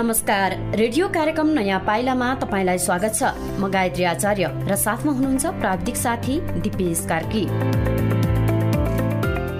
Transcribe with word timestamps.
नमस्कार। 0.00 0.52
रेडियो 0.76 1.08
कार्यक्रम 1.08 1.48
नयाँ 1.48 1.78
पाइलामा 1.86 2.28
तपाईँलाई 2.34 2.78
स्वागत 2.78 3.14
छ। 3.14 3.22
म 3.60 3.68
गायत्री 3.70 4.04
आचार्य 4.04 4.46
र 4.64 4.76
साथमा 4.76 5.12
हुनुहुन्छ 5.12 5.46
प्राविधिक 5.60 5.96
साथी 5.96 6.40
दिपेश 6.64 7.04
कार्की। 7.08 7.44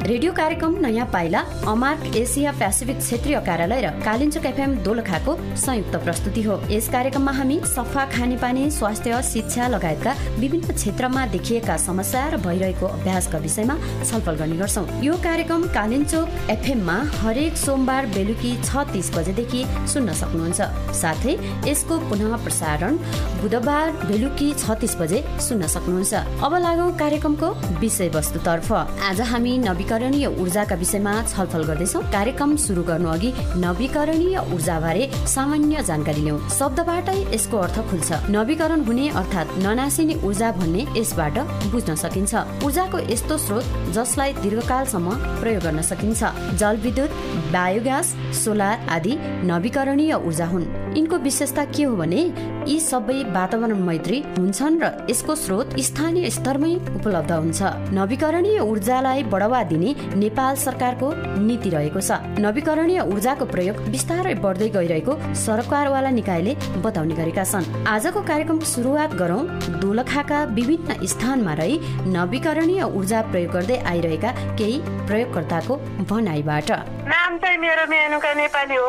रेडियो 0.00 0.32
कार्यक्रम 0.32 0.76
नयाँ 0.80 1.06
पाइला 1.12 1.40
अमार्क 1.68 2.16
एसिया 2.16 2.52
पेसिफिक 2.52 2.98
क्षेत्रीय 2.98 3.38
कार्यालय 3.46 3.80
र 3.80 3.88
कालिन्चोक 4.00 4.46
एफएम 4.46 4.74
दोलखाको 4.82 5.34
संयुक्त 5.60 5.96
प्रस्तुति 6.04 6.42
हो। 6.42 6.56
यस 6.70 6.88
कार्यक्रममा 6.88 7.32
हामी 7.32 7.58
सफा 7.66 8.04
खानेपानी 8.10 8.70
स्वास्थ्य 8.70 9.20
शिक्षा 9.22 9.66
लगायतका 9.68 10.12
विभिन्न 10.40 10.74
क्षेत्रमा 10.74 11.26
देखिएका 11.26 11.76
समस्या 11.78 12.26
र 12.28 12.36
भइरहेको 12.40 12.86
अभ्यासका 12.88 13.38
विषयमा 13.38 13.76
छलफल 14.00 14.36
गर्ने 14.40 14.56
गर्छौँ। 14.56 14.86
यो 15.04 15.14
कार्यक्रम 15.20 15.68
कालिन्चोक 15.68 16.50
एफएममा 16.50 16.96
हरेक 17.20 17.56
सोमबार 17.56 18.06
बेलुकी 18.16 18.56
छ 18.64 18.86
तिस 18.92 19.12
बजेदेखि 19.16 19.62
सुन्न 19.92 20.12
सक्नुहुन्छ। 20.22 20.60
साथै 20.96 21.36
यसको 21.69 21.98
पुनः 22.08 22.36
प्रसारण 22.44 22.96
बुधबार 23.44 23.92
बेलुकी 24.08 24.48
छ 24.56 24.80
तिस 24.80 24.96
बजे 24.96 25.22
सुन्न 25.48 25.66
सक्नुहुन्छ। 25.77 26.14
अब 26.41 26.52
लागौँ 26.56 26.91
कार्यक्रमको 26.98 27.48
विषयवस्तुतर्फ। 27.80 28.72
आज 28.72 29.20
हामी 29.30 29.56
नवीकरण 29.60 29.98
नवीकरणीय 30.00 30.27
ऊर्जाका 30.40 30.74
विषयमा 30.80 31.12
छलफल 31.28 31.62
गर्दैछौ। 31.68 32.00
कार्यक्रम 32.12 32.56
सुरु 32.56 32.82
गर्नु 32.88 33.08
अघि 33.10 33.30
नवीकरणीय 33.60 34.36
ऊर्जाबारे 34.54 35.04
सामान्य 35.28 35.82
जानकारी 35.84 36.22
लिउँ 36.24 36.38
शब्दबाटै 36.48 37.16
यसको 37.34 37.56
अर्थ 37.58 37.77
खुल्छ। 37.91 38.08
नवीकरण 38.32 38.80
हुने 38.88 39.08
अर्थात् 39.12 39.52
ननासिने 39.60 40.14
ऊर्जा 40.24 40.50
भन्ने 40.56 40.82
यसबाट 40.96 41.36
बुझ्न 41.72 41.94
सकिन्छ। 42.00 42.32
ऊर्जाको 42.64 42.98
यस्तो 43.12 43.36
स्रोत 43.44 43.64
जसलाई 43.92 44.32
दीर्घकालसम्म 44.41 45.08
प्रयोग 45.41 45.62
गर्न 45.64 45.80
सकिन्छ। 45.84 46.20
जलविद्युत 46.56 47.10
बायोग्यास 47.52 48.06
सोलर 48.41 48.88
आदि 48.97 49.14
नवीकरणीय 49.53 50.12
ऊर्जा 50.16 50.47
हुन्। 50.47 50.66
यिनको 50.97 51.16
विशेषता 51.19 51.64
के 51.70 51.82
हो 51.84 51.94
भने 51.97 52.22
यी 52.69 52.78
सबै 52.80 53.19
वातावरण 53.30 53.82
मैत्री 53.88 54.19
हुन्छन् 54.38 54.80
र 54.82 54.84
यसको 55.10 55.34
स्रोत 55.36 55.78
स्थानीय 55.78 56.30
स्तरमै 56.30 56.75
उपलब्ध 56.98 57.32
हुन्छ। 57.32 57.60
नवीकरणीय 57.94 58.58
ऊर्जालाई 58.60 59.22
बढावा 59.32 59.62
दिने 59.70 59.80
नेपाल 60.14 60.56
सरकारको 60.56 61.12
नीति 61.41 61.70
रहेको 61.70 62.00
छ। 62.00 62.11
नवीकरणीय 62.39 63.00
ऊर्जाको 63.03 63.45
प्रयोग 63.45 63.77
बिस्तारै 63.91 64.34
बढ्दै 64.34 64.69
गइरहेको 64.69 65.12
सरकारवाला 65.37 66.11
निकायले 66.11 66.55
बताउने 66.84 67.14
गरेका 67.14 67.45
छन्। 67.45 67.87
आजको 67.87 68.22
कार्यक्रमको 68.22 68.67
सुरुवात 68.67 69.14
गरौँ 69.14 69.42
दोलखाका 69.81 70.39
विभिन्न 70.59 71.06
स्थानमा 71.06 71.55
रही 71.55 71.81
नवीकरणीय 72.09 72.83
ऊर्जा 72.83 73.20
प्रयोग 73.31 73.53
गर्दै 73.53 73.78
आइरहेका 73.84 74.31
केही 74.59 74.78
प्रयोगकर्ताको 75.09 75.77
भनाइबाट। 76.11 76.70
नाम 77.06 77.39
चाहिँ 77.39 77.59
मेरो 77.59 77.84
मेनुका 77.91 78.33
नेपाली 78.34 78.77
हो। 78.77 78.89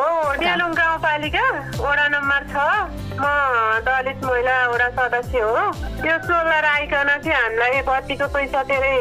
गाउँपालिका 0.72 1.44
वडा 1.78 2.06
नम्बर 2.08 2.42
छ। 2.52 3.11
म 3.20 3.26
दलित 3.86 4.24
महिला 4.24 4.56
वडा 4.68 4.88
सदस्य 4.96 5.40
हो 5.40 5.56
यो 6.06 6.16
सोलर 6.26 6.64
आइकन 6.64 7.08
चाहिँ 7.24 7.34
हामीलाई 7.34 7.80
बत्तीको 7.86 8.26
पैसा 8.34 8.62
धेरै 8.70 8.94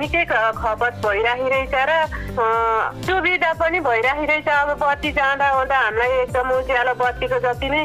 निकै 0.00 0.24
खपत 0.24 0.94
भइराखिरहेछ 1.04 1.74
र। 1.74 1.92
सुविधा 3.06 3.52
पनि 3.60 3.80
भइराखिरहेछ 3.80 4.48
अब 4.48 4.70
बत्ती 4.80 5.10
जाँदा 5.12 5.46
ओर्दा 5.60 5.78
हामीलाई 5.78 6.12
एकदम 6.22 6.50
उज्यालो 6.52 6.94
बत्तीको 7.02 7.38
जति 7.44 7.68
नै 7.68 7.82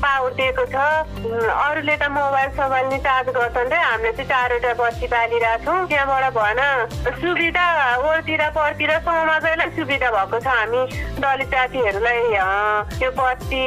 पावर 0.00 0.32
दिएको 0.38 0.64
छ। 0.72 0.76
अरूले 0.80 1.96
त 1.96 2.08
मोबाइल 2.08 2.50
सोबाइल 2.56 2.86
नि 2.88 2.98
चार्ज 3.04 3.28
गर्छन् 3.36 3.70
रे। 3.70 3.78
हामीले 3.80 4.12
चाहिँ 4.12 4.28
चारवटा 4.30 4.72
बत्ती 4.80 5.06
बालिरहेको 5.12 5.64
छौँ। 5.64 5.86
त्यहाँबाट 5.88 6.24
भएन। 6.32 6.60
सुविधा 7.20 7.66
ओरतिर 8.08 8.42
परतिर 8.56 8.92
समाजैलाई 9.04 9.70
सुविधा 9.76 10.08
भएको 10.10 10.38
छ। 10.40 10.46
हामी 10.48 10.80
दलित 11.20 11.48
जातिहरूलाई 11.52 12.20
यो 13.04 13.10
बत्ती 13.12 13.64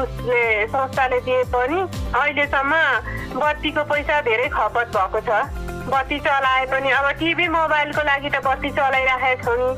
उसले 0.00 0.42
संस्थाले 0.66 1.18
दिए 1.26 1.42
पनि 1.54 1.78
अहिलेसम्म 2.14 2.72
बत्तीको 3.40 3.82
पैसा 3.90 4.20
धेरै 4.28 4.48
खपत 4.50 4.86
भएको 4.96 5.20
छ। 5.26 5.30
बत्ती 5.92 6.18
चलाए 6.20 6.64
पनि 6.72 6.90
अब 6.90 7.06
टिभी 7.18 7.46
मोबाइलको 7.48 8.02
लागि 8.02 8.28
त 8.30 8.36
बत्ती 8.46 8.70
चलाइराखेको 8.70 9.42
छौँ 9.42 9.56
नि। 9.58 9.68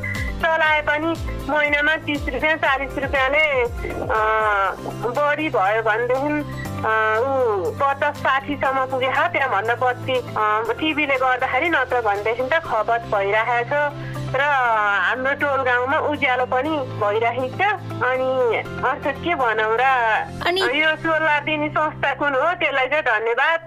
चलाए 0.43 0.81
पनि 0.88 1.10
महिनामा 1.49 1.94
तिस 2.05 2.28
रुपियाँ 2.34 2.56
चालिस 2.65 2.99
रुपियाँले 3.05 3.47
बढी 5.16 5.49
भयो 5.56 5.82
भनेदेखि 5.88 6.62
ऊ 6.84 7.72
पचास 7.81 8.16
साठीसम्म 8.21 8.84
पुगेको 8.93 9.25
त्यहाँभन्दा 9.32 9.75
बत्ती 9.81 10.16
टिभीले 10.81 11.16
गर्दाखेरि 11.16 11.69
नत्र 11.72 12.00
भनेदेखि 12.05 12.44
त 12.53 12.61
खपत 12.65 13.09
भइरहेको 13.15 13.65
छ। 13.71 14.13
र 14.34 14.42
हाम्रो 14.42 15.34
टोल 15.40 15.60
गाउँमा 15.64 15.98
उज्यालो 16.10 16.46
पनि 16.50 16.74
भइरहेको 17.00 17.56
छ 17.58 17.62
अनि 18.02 18.30
अर्थात् 18.82 19.22
के 19.24 19.34
भनौँ 19.34 19.74
र 19.80 19.84
यो 20.74 20.90
सोलर 21.02 21.40
दिने 21.46 21.68
संस्था 21.76 22.10
कुन 22.18 22.34
हो 22.34 22.48
त्यसलाई 22.60 22.88
चाहिँ 22.90 23.04
धन्यवाद। 23.04 23.58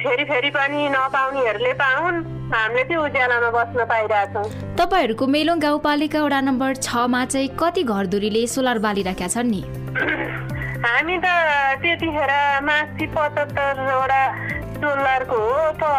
फेरि 0.00 0.24
फेरि 0.24 0.50
पनि 0.50 0.88
नपाउनेहरूले 0.94 1.72
पाउन् 1.82 2.22
हामीले 2.54 2.84
चाहिँ 2.84 3.02
उज्यालोमा 3.04 3.50
बस्न 3.50 3.84
पाइरहेछौँ। 3.90 4.46
तपाईँहरूको 4.78 5.26
मेलोङ 5.26 5.58
गाउँपालिका 5.60 6.20
वडा 6.24 6.40
नम्बर 6.40 6.74
छमा 6.86 7.24
चाहिँ 7.24 7.48
कति 7.60 7.82
घरधुरीले 7.82 8.46
सोलर 8.46 8.78
बालिरहेका 8.86 9.28
छन् 9.34 9.50
नि? 9.50 9.62
हामी 10.84 11.16
त 11.18 11.26
त्यतिखेर 11.82 12.32
माथि 12.62 13.06
पचहत्तरवटा 13.14 14.22
सोलरको 14.78 15.36
हो। 15.36 15.90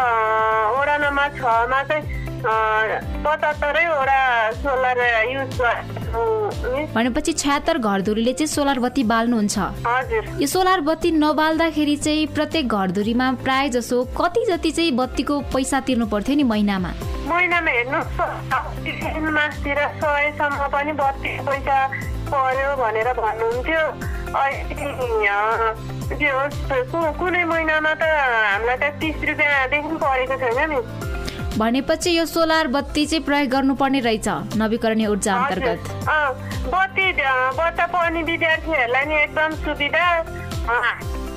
वडा 0.78 0.96
नम्बर 1.04 1.28
छमा 1.36 1.82
चाहिँ 1.90 2.04
भनेपछि 6.94 7.32
छ्यात्तर 7.32 7.78
घरधुरीले 7.78 8.32
चाहिँ 8.32 8.46
सोलर 8.46 8.78
बत्ती 8.78 9.02
बाल्नुहुन्छ। 9.04 9.56
यो 10.40 10.46
सोलर 10.46 10.80
बत्ती 10.80 11.10
नबाल्दाखेरि 11.12 11.96
चाहिँ 11.96 12.26
प्रत्येक 12.34 12.68
घरधुरीमा 12.68 13.26
प्राय 13.44 13.68
जसो 13.76 13.96
कति 14.16 14.44
जति 14.48 14.70
चाहिँ 14.70 14.92
बत्तीको 14.96 15.34
पैसा 15.54 15.80
तिर्नु 15.86 16.06
पर्थ्यो 16.06 16.36
नि 16.36 16.42
महिनामा? 16.42 16.90
महिनामा 17.28 17.70
हेर्नु 17.70 19.30
मासतिर 19.32 19.78
सयसम्म 20.02 20.60
पनि 20.72 20.92
बत्ती 21.00 21.32
पैसा 21.46 21.76
पर्यो 22.30 22.70
भनेर 22.76 23.08
भन्नुहुन्थ्यो। 23.12 23.82
त्यो 26.16 26.36
कुनै 27.18 27.42
महिनामा 27.44 27.92
त 27.94 28.02
हामीलाई 28.02 28.76
त 28.76 28.84
तिस 29.00 29.18
रुपियाँदेखि 29.28 29.96
परेको 29.98 30.36
छैन 30.38 30.60
नि। 30.70 30.78
भनेपछि 31.58 32.10
यो 32.16 32.24
सोलर 32.26 32.66
बत्ती 32.68 33.04
चाहिँ 33.06 33.24
प्रयोग 33.24 33.48
गर्नुपर्ने 33.50 34.00
रहेछ 34.06 34.28
नवीकरणीय 34.60 35.06
ऊर्जा 35.08 35.34
अन्तर्गत। 35.34 35.80
बत्ती 36.74 37.06
बत्ता 37.58 37.86
पर्ने 37.92 38.22
विद्यार्थीहरूलाई 38.22 39.04
नि 39.08 39.14
एकदम 39.22 39.54
सुविधा 39.64 40.06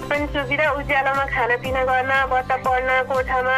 पनि 0.09 0.27
सुविधा 0.35 0.71
उज्यालोमा 0.79 1.25
खानापिना 1.35 1.83
गर्न 1.91 2.11
बत्ता 2.31 2.55
पढ्न 2.67 2.89
कोठामा 3.11 3.57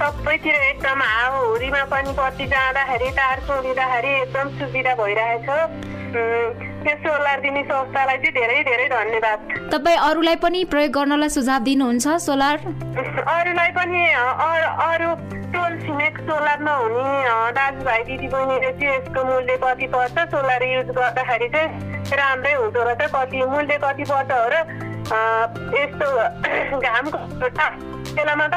सबैतिर 0.00 0.54
एकदम 0.54 1.00
हावाहुरीमा 1.02 1.82
पनि 1.92 2.12
बत्ती 2.18 2.46
जाँदाखेरि 2.52 3.10
तार 3.20 3.38
चोरिँदाखेरि 3.46 4.12
एकदम 4.20 4.46
सुविधा 4.58 4.94
भइरहेछ 5.00 5.46
सोलर 6.80 7.40
दिने 7.40 7.62
संस्थालाई 7.64 8.16
चाहिँ 8.16 8.34
धेरै 8.34 8.62
धेरै 8.64 8.86
धन्यवाद। 8.88 9.38
तपाईँ 9.72 9.98
अरूलाई 10.08 10.36
पनि 10.44 10.64
प्रयोग 10.72 10.92
गर्नलाई 10.92 11.28
सुझाव 11.28 11.60
दिनुहुन्छ 11.68 12.06
सोलर? 12.26 12.56
अरूलाई 13.34 13.70
पनि 13.78 14.02
अरू 14.88 15.10
टोल 15.54 15.72
छिमेक 15.82 16.18
सोलर 16.26 16.58
नहुने 16.62 17.04
दाजुभाइ 17.58 18.02
दिदीबहिनीले 18.08 18.70
चाहिँ 18.70 18.94
यसको 18.96 19.24
मूल्य 19.24 19.56
कति 19.62 19.86
पर्छ 19.94 20.18
सोलर 20.30 20.62
युज 20.72 20.88
गर्दाखेरि 20.98 21.48
चाहिँ 21.54 21.68
राम्रै 22.20 22.52
हुँदो 22.52 22.82
रहेछ। 22.82 23.10
कति 23.14 23.44
मूल्य 23.50 23.78
कति 23.84 24.04
पर्छ 24.10 24.30
हो 24.30 24.46
र 24.52 24.56
यस्तो 25.74 26.08
घामको 26.78 27.18
बेलामा 28.14 28.46
त 28.46 28.56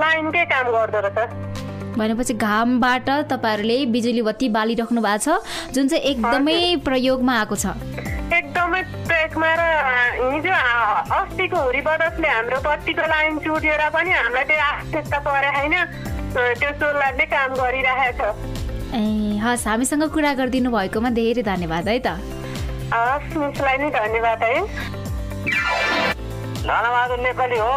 लाइनकै 0.00 0.44
काम 0.52 0.66
गर्दो 0.72 1.00
रहेछ। 1.06 1.49
भनेपछि 1.96 2.34
घामबाट 2.34 3.08
तपाईँहरूले 3.30 3.78
बिजुली 3.94 4.22
बत्ती 4.28 4.48
बालिराख्नु 4.56 5.00
भएको 5.02 5.18
छ 5.24 5.72
जुन 5.74 5.88
चाहिँ 5.88 6.04
एकदमै 6.10 6.58
प्रयोगमा 6.86 7.32
आएको 7.40 7.56
छ। 7.56 7.66
एकदमै 8.30 8.80
प्रयोगमा 9.08 9.50
र 9.58 9.62
हिजो 10.20 10.54
अस्तिको 11.18 11.56
हुरी 11.56 11.80
बदसले 11.88 12.28
हाम्रो 12.28 12.58
बत्तीको 12.66 13.02
लाइन 13.14 13.38
चुटेर 13.44 13.82
पनि 13.90 14.10
हामीलाई 14.10 14.44
त्यो 14.50 14.58
आवश्यकता 14.70 15.18
परे 15.26 15.50
होइन 15.56 15.74
त्यो 16.60 16.70
सोलरले 16.80 17.24
काम 17.34 17.50
गरिरहेको 17.60 18.28
छ 18.30 18.34
ए 18.94 19.38
हस् 19.42 19.66
हामीसँग 19.68 20.04
कुरा 20.14 20.32
गरिदिनु 20.38 20.70
भएकोमा 20.70 21.10
धेरै 21.18 21.42
धन्यवाद 21.42 21.88
है 21.88 21.98
त। 22.06 22.08
हस् 22.94 23.36
मिसलाई 23.38 23.76
नै 23.78 23.90
धन्यवाद 23.94 24.42
है। 24.42 24.54
धनबहादुर 26.60 27.20
नेपाली 27.20 27.58
हो। 27.58 27.74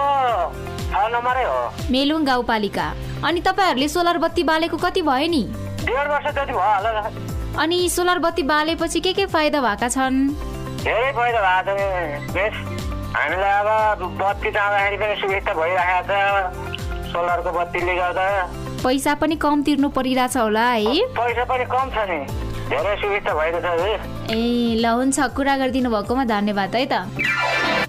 मेलुङ 0.93 2.23
गाउँपालिका। 2.25 2.85
अनि 3.25 3.39
तपाईँहरूले 3.41 3.87
सोलर 3.89 4.17
बत्ती 4.17 4.43
बालेको 4.43 4.77
कति 4.77 5.01
भयो 5.01 5.27
नि? 5.27 5.43
अनि 7.59 7.77
सोलर 7.89 8.19
बत्ती 8.19 8.43
बालेपछि 8.43 8.99
के 8.99 9.13
के 9.13 9.25
फाइदा 9.25 9.59
भएका 9.61 9.87
छन्? 9.89 10.15
धेरै 10.83 11.11
फाइदा 11.13 11.39
भएको 11.41 11.73
छ 12.33 12.53
हामीलाई 13.13 13.53
अब 13.61 14.01
बत्ती 14.21 14.49
जाँदाखेरि 14.51 14.97
पनि 14.97 15.15
सुविस्ता 15.21 15.53
भइरहेको 15.53 16.01
छ। 16.09 17.11
सोलरको 17.13 17.51
बत्तीले 17.51 17.93
गर्दा। 17.95 18.25
पैसा 18.83 19.13
पनि 19.21 19.35
कम 19.37 19.61
तिर्नु 19.63 19.89
परिरहेछ 19.93 20.37
होला 20.37 20.65
है? 20.65 20.97
पैसा 21.13 21.43
पनि 21.45 21.65
कम 21.69 21.85
छ 21.93 21.97
नि। 22.09 22.19
धेरै 22.73 22.95
सुविस्ता 23.01 23.33
भइरहेछ 23.33 24.33
ए 24.33 24.81
ल 24.81 24.85
हुन्छ। 24.97 25.17
कुरा 25.37 25.53
गरिदिनु 25.57 25.89
भएकोमा 25.93 26.25
धन्यवाद 26.25 26.75
है 26.75 26.85
त। 26.89 26.93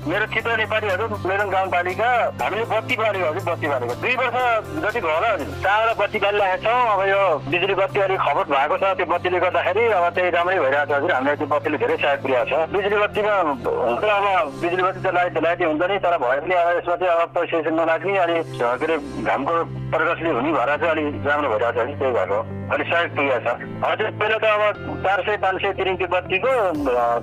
मेरो 0.04 0.26
चित्र 0.32 0.56
नेपालीहरू 0.56 1.04
मेरो 1.24 1.44
गाउँपालिका 1.48 2.08
हामीले 2.40 2.64
बत्ती 2.68 2.94
बालेको 3.00 3.24
हजुर 3.24 3.44
बत्ती 3.48 3.66
बालेको 3.72 3.94
दुई 4.04 4.14
वर्ष 4.20 4.36
जति 4.84 5.00
भयो 5.00 5.14
होला 5.16 5.30
चारवटा 5.64 5.94
बत्ती 6.00 6.18
बालिरहेको 6.24 6.60
छौँ 6.64 6.80
अब 6.92 7.00
यो 7.08 7.20
बिजुली 7.48 7.74
बत्ती 7.80 8.00
अलिक 8.04 8.20
खपत 8.20 8.46
भएको 8.52 8.76
छ 8.76 8.84
त्यो 9.00 9.06
बत्तीले 9.12 9.38
गर्दाखेरि 9.44 9.84
अब 9.96 10.04
त्यही 10.14 10.30
राम्रै 10.36 10.58
भइरहेको 10.60 10.84
छ 10.84 10.96
हजुर। 10.96 11.12
हामीलाई 11.14 11.36
त्यो 11.40 11.48
बत्तीले 11.54 11.78
धेरै 11.80 11.96
सहयोग 12.04 12.20
पुर्याएको 12.20 12.50
छ। 12.52 12.68
बिजुली 12.74 12.96
बत्तीमा 13.04 13.34
हुन्छ 13.48 14.04
अब 14.04 14.52
बिजुली 14.60 14.82
बत्ती 14.84 15.00
त 15.00 15.14
लाइट 15.16 15.36
लाइटै 15.40 15.64
हुन्छ 15.72 15.82
नि 15.88 15.96
तर 16.04 16.16
भयो 16.20 16.40
भने 16.44 16.54
अब 16.60 16.68
यसमा 16.76 16.96
चाहिँ 17.00 17.12
अब 17.24 17.28
पैसा 17.32 17.56
नलाग्ने 17.80 18.18
अलिक 18.24 18.44
के 18.60 18.84
अरे 18.84 18.96
घामको 19.24 19.54
प्रकाशले 19.94 20.30
हुने 20.36 20.50
भएर 20.52 20.70
चाहिँ 20.84 20.92
अलिक 20.92 21.26
राम्रो 21.32 21.48
भइरहेको 21.54 21.80
छ 21.80 21.96
त्यही 21.96 22.12
भएको 22.12 22.38
अलिक 22.74 22.86
सहयोग 22.92 23.10
पुगेको 23.16 23.40
छ। 23.40 23.56
हजुर 23.88 24.08
पहिला 24.20 24.36
त 24.36 24.46
अब 24.52 24.62
चार 25.04 25.18
सय 25.24 25.36
पाँच 25.44 25.56
सय 25.64 25.72
तिरिङ 25.80 25.96
बत्तीको 26.12 26.52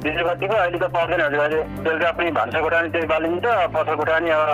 बिजुली 0.01 0.23
बत्तीको 0.31 0.55
अहिले 0.65 0.77
त 0.81 0.85
पर्दैन 0.97 1.21
हजुर। 1.21 1.39
अहिले 1.45 1.61
बेलुका 1.85 2.11
पनि 2.17 2.31
भान्सा 2.41 2.59
कोठा 2.71 2.87
त्यही 2.87 3.05
बालिन्छ 3.05 3.45
नि 4.19 4.29
अब 4.29 4.49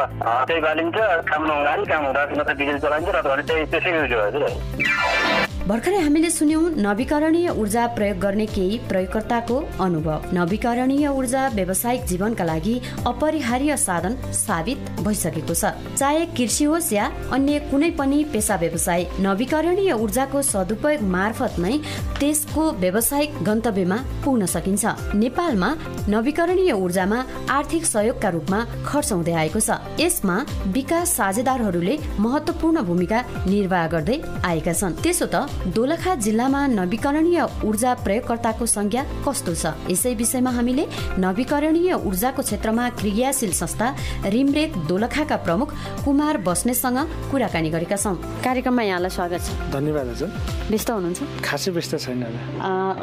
त्यही 0.48 0.62
बालिन्छ 0.62 0.98
काम 1.30 1.46
नहुँदा 1.46 1.76
काम 1.86 2.06
हुँदा 2.06 2.24
त 2.26 2.58
बिजुली 2.58 2.80
चलाइन्छ 2.80 3.10
र 3.10 3.42
त्यही 3.42 3.66
त्यसै 3.72 3.92
युज 3.94 4.14
हजुर 4.16 5.57
भर्खरै 5.68 5.98
हामीले 6.00 6.30
सुन्यौं 6.32 6.64
नवीकरणीय 6.80 7.50
ऊर्जा 7.62 7.86
प्रयोग 7.96 8.18
गर्ने 8.24 8.46
केही 8.56 8.78
प्रयोगकर्ताको 8.90 9.56
अनुभव। 9.84 10.28
नवीकरणीय 10.34 11.08
ऊर्जा 11.10 11.42
व्यावसायिक 11.56 12.06
जीवनका 12.08 12.44
लागि 12.48 12.76
अपरिहार्य 13.12 13.76
साधन 13.78 14.14
साबित 14.32 14.78
भइसकेको 15.04 15.54
छ। 15.54 15.76
चाहे 16.00 16.24
कृषि 16.38 16.66
होस् 16.72 16.92
या 16.94 17.06
अन्य 17.36 17.60
कुनै 17.68 17.90
पनि 18.00 18.24
पेसा 18.32 18.56
व्यवसाय 18.64 19.04
नवीकरणीय 19.20 19.92
ऊर्जाको 20.04 20.42
सदुपयोग 20.52 21.04
मार्फत 21.16 21.60
नै 21.60 21.74
त्यसको 22.20 22.64
व्यावसायिक 22.80 23.44
गन्तव्यमा 23.44 23.98
पुग्न 24.24 24.46
सकिन्छ। 24.48 24.86
नेपालमा 25.20 25.70
नवीकरणीय 26.16 26.72
ऊर्जामा 26.80 27.20
आर्थिक 27.58 27.84
सहयोगका 27.92 28.30
रूपमा 28.38 28.60
खर्च 28.88 29.12
हुँदै 29.12 29.36
आएको 29.44 29.60
छ। 29.60 29.84
यसमा 30.00 30.38
विकास 30.80 31.08
साझेदारहरूले 31.20 32.00
महत्वपूर्ण 32.24 32.88
भूमिका 32.88 33.20
निर्वाह 33.52 33.86
गर्दै 33.94 34.18
आएका 34.48 34.74
छन्। 34.80 35.00
त्यसो 35.04 35.28
त 35.36 35.36
दोलखा 35.66 36.14
जिल्लामा 36.16 36.62
नवीकरणीय 36.68 37.40
ऊर्जा 37.66 37.94
प्रयोगकर्ताको 38.06 38.66
संख्या 38.66 39.04
कस्तो 39.26 39.54
छ? 39.54 39.66
यसै 39.92 40.14
विषयमा 40.16 40.52
हामीले 40.52 40.86
नवीकरणीय 41.20 41.94
ऊर्जाको 42.08 42.42
क्षेत्रमा 42.42 42.84
क्रियाशील 43.00 43.52
संस्था 43.52 43.88
रिमरेक 44.32 44.72
दोलखाका 44.88 45.38
प्रमुख 45.44 45.70
कुमार 46.06 46.38
बस्नेतसँग 46.48 47.00
कुराकानी 47.32 47.70
गरेका 47.70 47.98
छौँ। 47.98 48.16
कार्यक्रममा 48.46 48.84
यहाँलाई 48.84 49.12
स्वागत 49.12 49.42
छ। 49.44 49.48
धन्यवाद 49.74 50.08
हजुर 50.08 50.30
व्यस्त 50.72 50.90
हुनुहुन्छ? 50.92 51.20
खासै 51.44 51.72
व्यस्त 51.72 51.94
छैन 52.00 52.24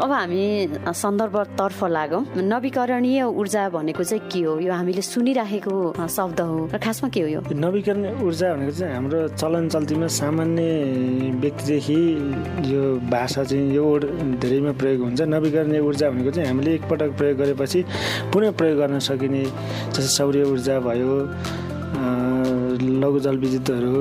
अब 0.00 0.10
हामी 0.12 0.44
सन्दर्भतर्फ 0.88 1.80
लागौँ। 1.84 2.22
नवीकरणीय 2.38 3.22
ऊर्जा 3.28 3.68
भनेको 3.76 4.02
चाहिँ 4.04 4.28
के 4.32 4.40
हो? 4.40 4.58
यो 4.58 4.72
हामीले 4.72 5.02
सुनिराखेको 5.02 5.74
शब्द 6.08 6.40
हो 6.40 6.56
र 6.72 6.78
खासमा 6.78 7.08
के 7.12 7.20
हो 7.20 7.28
यो? 7.28 7.40
नवीकरणीय 7.52 8.24
ऊर्जा 8.24 8.48
भनेको 8.56 8.72
चाहिँ 8.72 8.94
हाम्रो 8.94 9.20
चलन 9.36 9.68
चल्तीमा 9.68 10.06
सामान्य 10.06 10.64
व्यक्तिदेखि 11.44 12.00
यो 12.72 12.82
भाषा 13.10 13.44
चाहिँ 13.44 13.74
यो 13.74 13.84
धेरैमा 14.42 14.72
प्रयोग 14.80 15.00
हुन्छ। 15.02 15.20
नवीकरणीय 15.34 15.80
ऊर्जा 15.80 16.10
भनेको 16.10 16.30
चाहिँ 16.30 16.48
हामीले 16.48 16.74
एकपटक 16.74 17.10
प्रयोग 17.18 17.36
गरेपछि 17.38 17.80
पुनः 18.32 18.50
प्रयोग 18.58 18.78
गर्न 18.78 18.98
सकिने 19.08 19.42
जस्तै 19.94 20.12
सौर्य 20.18 20.42
ऊर्जा 20.52 20.78
भयो 20.86 21.14
लघु 23.02 23.18
जलविद्युतहरू 23.24 23.92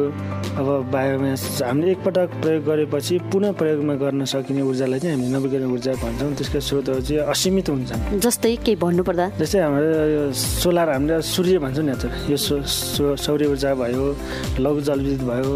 अब 0.59 0.67
बायोमास 0.93 1.61
हामीले 1.65 1.91
एकपटक 1.91 2.29
प्रयोग 2.41 2.63
गरेपछि 2.65 3.17
पुनः 3.31 3.51
प्रयोगमा 3.59 3.93
गर्न 4.01 4.25
सकिने 4.33 4.61
ऊर्जालाई 4.61 4.99
चाहिँ 4.99 5.15
हामीले 5.15 5.31
नवीकरणीय 5.37 5.73
ऊर्जा 5.73 5.93
भन्छौँ। 6.03 6.33
त्यसका 6.37 6.59
स्रोतहरू 6.67 7.01
चाहिँ 7.01 7.21
असीमित 7.33 7.69
हुन्छन्। 7.69 8.19
जस्तै 8.21 8.55
केही 8.65 8.75
भन्नुपर्दा? 8.81 9.25
जस्तै 9.41 9.59
हाम्रो 9.65 10.05
यो 10.15 10.23
सोलर 10.33 10.89
हामीले 10.93 11.21
सूर्य 11.21 11.57
भन्छौँ 11.65 11.85
नि 11.85 11.95
त 12.01 12.03
यो 12.29 12.37
सौर्य 13.17 13.45
ऊर्जा 13.53 13.73
भयो 13.81 14.05
लघु 14.61 14.79
जलविद्युत 14.89 15.21
भयो 15.29 15.51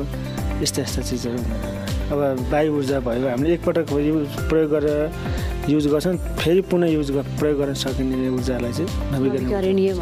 यस्ता 0.62 0.82
यस्ता 0.82 1.02
चिजहरू 1.10 1.77
अब 2.12 2.20
वायु 2.52 2.74
ऊर्जा 2.78 3.00
भयो 3.08 3.28
हामीले 3.30 3.54
एकपटक 3.54 3.92
युज 3.92 4.28
प्रयोग 4.50 4.70
गरेर 4.72 5.12
युज 5.70 5.88
गर्छौँ 5.92 6.16
फेरि 6.40 6.62
पुनः 6.72 6.88
युज 6.88 7.12
प्रयोग 7.40 7.58
गर्न 7.60 7.74
सकिने 7.84 8.30
ऊर्जालाई 8.30 8.72
चाहिँ 8.78 8.90
नवीकरणीय 9.12 9.94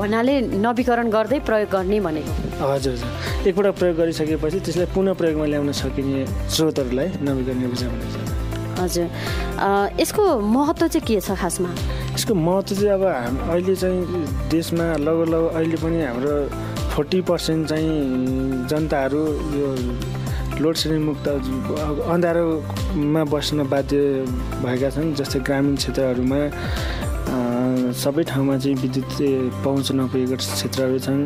भन्नाले 0.00 0.34
नवीकरण 0.64 1.10
गर्दै 1.10 1.38
प्रयोग 1.48 1.68
गर्ने 1.72 2.00
भनेको। 2.06 2.32
हजुर 2.64 2.92
हजुर। 2.92 3.48
एकपल्ट 3.48 3.76
प्रयोग 3.78 3.96
गरिसकेपछि 3.96 4.58
त्यसलाई 4.60 4.88
पुनः 4.94 5.12
प्रयोगमा 5.20 5.46
ल्याउन 5.52 5.72
सकिने 5.72 6.24
स्रोतहरूलाई 6.56 7.08
नवीकरणीय 7.28 7.66
ऊर्जा 7.68 7.86
भनिन्छ। 7.92 8.16
हजुर। 8.80 9.06
यसको 10.00 10.24
महत्त्व 10.40 10.86
चाहिँ 10.88 11.06
के 11.08 11.20
छ 11.20 11.36
खासमा? 11.40 11.70
यसको 12.16 12.34
महत्त्व 12.34 12.74
चाहिँ 12.74 12.92
अब 12.96 13.04
हाम 13.04 13.36
अहिले 13.52 13.74
चाहिँ 13.76 14.00
देशमा 14.50 14.86
लगभग 15.06 15.32
अहिले 15.56 15.76
पनि 15.84 15.98
हाम्रो 16.02 16.34
फोर्टी 16.96 17.20
पर्सेन्ट 17.28 17.68
चाहिँ 17.68 18.68
जनताहरू 18.68 19.24
यो 19.56 19.68
लोड 20.60 20.76
सेडिङ 20.80 21.00
मुक्त 21.04 21.26
अँध्यारोमा 21.28 23.22
बस्न 23.32 23.58
बाध्य 23.68 23.96
भएका 24.64 24.88
छन् 24.94 25.12
जस्तै 25.18 25.40
ग्रामीण 25.44 25.74
क्षेत्रहरूमा 25.76 26.40
सबै 28.02 28.22
ठाउँमा 28.30 28.56
चाहिँ 28.62 28.76
विद्युत 28.82 29.12
पहुँच 29.64 29.86
नपुगेको 30.00 30.36
क्षेत्रहरू 30.40 30.98
छन्। 31.06 31.20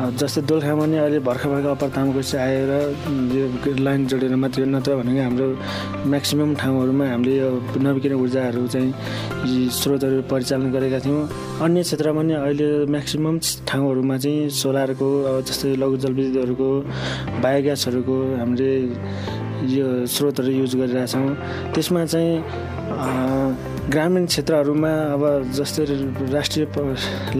जस्तै 0.00 0.40
दोलखामा 0.48 0.84
नि 0.86 0.96
अहिले 0.96 1.18
भर्खर 1.28 1.48
भर्खर 1.52 1.70
अप्पर 1.76 1.88
तामाकोसी 1.96 2.36
आएर 2.46 2.70
यो 3.36 3.44
लाइन 3.86 4.00
जोडेर 4.10 4.34
मात्रै 4.42 4.66
नत्र 4.74 4.90
भनेको 5.00 5.22
हाम्रो 5.26 5.46
म्याक्सिमम् 6.12 6.54
ठाउँहरूमा 6.62 7.04
हामीले 7.12 7.34
यो 7.36 7.48
नवीकरण 7.84 8.16
ऊर्जाहरू 8.24 8.66
चाहिँ 8.72 8.90
स्रोतहरू 9.80 10.22
परिचालन 10.32 10.66
गरेका 10.72 10.98
थियौँ। 11.04 11.22
अन्य 11.64 11.82
क्षेत्रमा 11.82 12.22
नि 12.28 12.34
अहिले 12.40 12.68
म्याक्सिमम् 12.94 13.38
ठाउँहरूमा 13.68 14.16
चाहिँ 14.22 14.48
सोलरको 14.60 15.08
जस्तै 15.48 15.70
लघु 15.82 15.96
जलविद्युतहरूको 16.04 16.70
बायोग्यासहरूको 17.42 18.16
हामीले 18.40 18.72
यो 19.76 19.86
स्रोतहरू 20.14 20.50
युज 20.60 20.72
गरिरहेछौँ। 20.80 21.28
त्यसमा 21.74 22.00
चाहिँ 22.12 22.34
ग्रामीण 23.90 24.26
क्षेत्रहरूमा 24.26 24.90
अब 25.14 25.22
जस्तै 25.58 25.84
राष्ट्रिय 26.30 26.66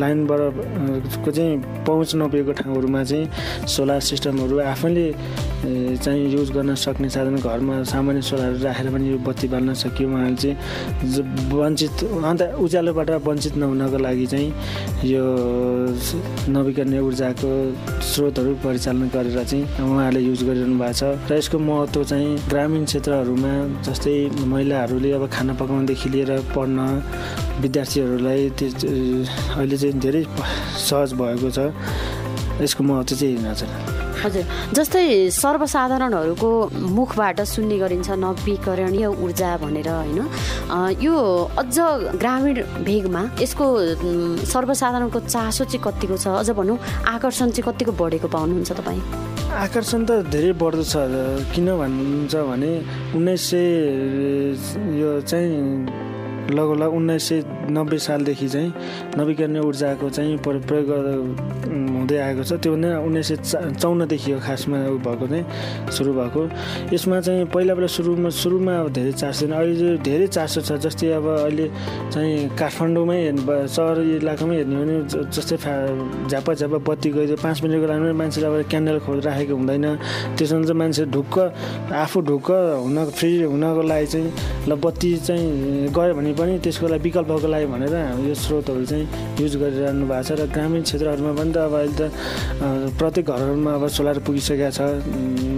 लाइनबाट 0.02 0.40
को 1.24 1.30
चाहिँ 1.30 1.56
पहुँच 1.86 2.14
नपुगेको 2.18 2.52
ठाउँहरूमा 2.60 3.02
चाहिँ 3.04 3.66
सोलर 3.70 4.00
सिस्टमहरू 4.10 4.58
आफैले 4.58 5.06
चाहिँ 6.02 6.26
युज 6.32 6.50
गर्न 6.50 6.74
सक्ने 6.74 7.08
साधन 7.14 7.36
घरमा 7.38 7.82
सामान्य 7.86 8.22
सोलर 8.26 8.58
राखेर 8.66 8.90
पनि 8.90 9.10
यो 9.10 9.18
बत्ती 9.22 9.48
बाल्न 9.48 9.74
सकियो 9.78 10.08
उहाँले 10.10 10.36
चाहिँ। 10.42 10.56
वञ्चित 11.54 12.04
अन्त 12.24 12.42
उज्यालोबाट 12.58 13.10
वञ्चित 13.28 13.56
नहुनको 13.56 13.98
लागि 14.00 14.26
चाहिँ 14.26 14.50
यो 15.06 15.24
नवीकरणीय 16.50 17.00
ऊर्जाको 17.00 17.50
स्रोतहरू 18.10 18.54
परिचालन 18.64 19.08
गरेर 19.14 19.44
चाहिँ 19.44 19.64
उहाँहरूले 19.86 20.20
युज 20.26 20.42
गरिरहनु 20.48 20.78
भएको 20.82 20.98
छ। 20.98 21.30
र 21.30 21.38
यसको 21.38 21.58
महत्त्व 21.60 22.04
चाहिँ 22.10 22.36
ग्रामीण 22.48 22.84
क्षेत्रहरूमा 22.90 23.52
जस्तै 23.86 24.16
महिलाहरूले 24.50 25.12
अब 25.12 25.28
खाना 25.30 25.52
पकाउनदेखि 25.60 26.08
लिएर 26.10 26.39
पढ्न 26.54 26.78
विद्यार्थीहरूलाई 27.62 28.40
अहिले 28.50 29.76
चाहिँ 29.76 29.98
धेरै 30.00 30.22
सहज 30.88 31.10
भएको 31.20 31.50
छ। 31.50 31.58
यसको 32.60 32.82
महत्त्व 32.84 33.16
चाहिँ 33.16 33.36
हेर्न 33.36 33.54
चाहिँ 33.54 33.98
हजुर 34.20 34.44
जस्तै 34.76 35.32
सर्वसाधारणहरूको 35.32 36.48
मुखबाट 36.96 37.40
सुन्ने 37.40 37.76
गरिन्छ 37.80 38.10
नवीकरणीय 38.20 39.06
ऊर्जा 39.24 39.50
भनेर 39.64 39.88
होइन? 39.88 40.20
यो 41.00 41.14
अझ 41.56 41.76
ग्रामीण 42.20 42.56
भेगमा 42.84 43.22
यसको 43.40 43.64
सर्वसाधारणको 44.44 45.18
चासो 45.24 45.64
चाहिँ 45.64 45.80
कतिको 45.80 46.16
छ? 46.20 46.26
अझ 46.36 46.50
भनौँ 46.52 46.76
आकर्षण 47.16 47.50
चाहिँ 47.56 47.64
कतिको 47.64 47.92
बढेको 47.96 48.28
पाउनुहुन्छ 48.28 48.72
तपाईँ? 48.76 49.02
आकर्षण 49.64 50.00
त 50.04 50.10
धेरै 50.28 50.52
बढ्दो 50.52 50.84
छ। 50.84 50.94
किन 51.56 51.68
भन्नुहुन्छ 51.80 52.34
भने 52.44 52.72
उन्नाइस 53.16 53.42
सय 53.50 55.00
यो 55.00 55.10
चाहिँ 55.24 56.09
लगभग 56.50 56.94
उन्नाइस 56.94 57.28
सय 57.28 57.38
नब्बे 57.70 57.98
सालदेखि 57.98 58.48
चाहिँ 58.48 58.70
नवीकरणीय 59.18 59.60
ऊर्जाको 59.60 60.10
चाहिँ 60.10 60.36
प्रयोग 60.42 60.88
हुँदै 62.00 62.18
आएको 62.18 62.42
छ। 62.42 62.52
त्यो 62.62 62.74
नै 62.76 62.90
उन्नाइस 63.06 63.28
सय 63.28 63.74
चौन्नदेखि 63.80 64.30
हो 64.32 64.38
खासमा 64.40 64.78
भएको 65.06 65.26
चाहिँ 65.26 65.44
सुरु 65.94 66.12
भएको। 66.18 66.42
यसमा 66.94 67.20
चाहिँ 67.20 67.44
पहिला 67.54 67.72
पहिला 67.74 67.88
सुरुमा 67.96 68.28
सुरुमा 68.30 68.72
अब 68.80 68.88
धेरै 68.92 69.12
चासो 69.12 69.46
छैन 69.46 69.52
अहिले 69.52 69.96
धेरै 70.02 70.26
चासो 70.26 70.60
छ 70.60 70.72
जस्तै 70.84 71.10
अब 71.18 71.26
अहिले 71.46 71.66
चाहिँ 72.12 72.56
काठमाडौँमै 72.58 73.18
हेर्नु 73.20 73.66
सहर 73.68 73.96
इलाकामै 74.20 74.56
हेर्ने 74.56 74.76
भने 74.80 74.96
जस्तै 75.30 75.56
फा 75.56 75.72
झ्यापा 76.28 76.52
झ्यापा 76.54 76.78
बत्ती 76.88 77.08
गइदियो। 77.10 77.36
पाँच 77.42 77.56
मिनटको 77.62 77.86
लागिमा 77.86 78.12
मान्छेले 78.20 78.46
अब 78.46 78.54
क्यान्डल 78.70 78.98
खोज 79.06 79.18
राखेको 79.26 79.54
हुँदैन। 79.54 79.86
त्यसमा 80.36 80.58
चाहिँ 80.66 80.78
मान्छे 80.80 81.04
ढुक्क 81.14 81.36
आफू 81.94 82.18
ढुक्क 82.20 82.48
हुन 82.84 82.98
फ्री 83.18 83.30
हुनको 83.42 83.82
लागि 83.82 84.06
चाहिँ 84.06 84.28
ल 84.68 84.74
बत्ती 84.80 85.10
चाहिँ 85.26 85.92
गयो 85.94 86.14
भने 86.14 86.32
पनि 86.40 86.58
त्यसको 86.64 86.86
लागि 86.88 87.02
विकल्पको 87.04 87.48
लागि 87.54 87.66
भनेर 87.72 87.94
यो 88.26 88.34
स्रोतहरू 88.34 88.84
चाहिँ 88.90 89.04
युज 89.40 89.52
गरिरहनु 89.62 90.04
भएको 90.10 90.24
छ 90.24 90.30
र 90.40 90.46
ग्रामीण 90.56 90.82
क्षेत्रहरूमा 90.88 91.32
पनि 91.38 91.52
त 91.52 91.56
अब 91.68 91.74
अहिले 91.76 91.94
त 92.00 92.02
प्रत्येक 92.98 93.26
घरहरूमा 93.30 93.70
अब 93.76 93.84
सोलर 93.96 94.18
पुगिसकेको 94.26 94.70
छ 94.72 94.80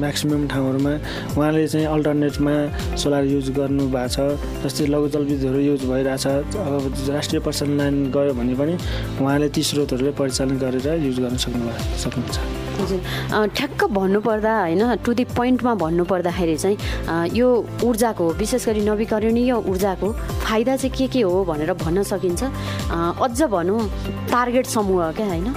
म्याक्सिमम् 0.03 0.49
ठाउँहरूमा। 0.53 0.93
उहाँले 1.39 1.67
चाहिँ 1.73 1.87
अल्टरनेटमा 1.87 2.55
सोलर 2.99 3.25
युज 3.35 3.51
गर्नु 3.59 3.85
भएको 3.95 4.09
छ 4.15 4.19
जस्तै 4.65 4.87
लघु 4.93 5.07
जलविद्युतहरू 5.15 5.61
युज 5.71 5.83
भइरहेछ। 5.93 6.27
अब 6.27 6.83
राष्ट्रिय 7.15 7.41
प्रसारण 7.47 7.77
लाइन 7.79 7.97
गयो 8.11 8.35
भने 8.35 8.55
पनि 8.61 8.75
उहाँले 9.23 9.49
ती 9.55 9.63
स्रोतहरूले 9.63 10.13
परिचालन 10.19 10.59
गरेर 10.59 10.87
युज 11.07 11.17
गर्न 11.23 11.37
सक्नु 11.45 11.65
सक्नुहुन्छ। 12.03 12.62
हजुर। 12.81 13.01
ठ्याक्क 13.57 13.85
भन्नुपर्दा 13.93 14.53
होइन 14.61 14.83
टु 15.05 15.13
दि 15.15 15.25
पोइन्टमा 15.37 15.75
भन्नुपर्दाखेरि 15.83 16.57
चाहिँ 16.57 16.77
यो 17.37 17.49
ऊर्जाको 17.85 18.25
विशेष 18.41 18.69
गरी 18.69 18.81
नवीकरणीय 18.85 19.53
ऊर्जाको 19.53 20.13
फाइदा 20.47 20.77
चाहिँ 20.77 20.97
के 20.97 21.07
के 21.13 21.21
हो 21.23 21.45
भनेर 21.45 21.73
भन्न 21.85 22.03
सकिन्छ। 22.03 22.43
अझ 23.23 23.43
भनौँ 23.43 23.81
टार्गेट 24.31 24.67
समूह 24.67 25.11
क्या 25.13 25.27
होइन? 25.27 25.55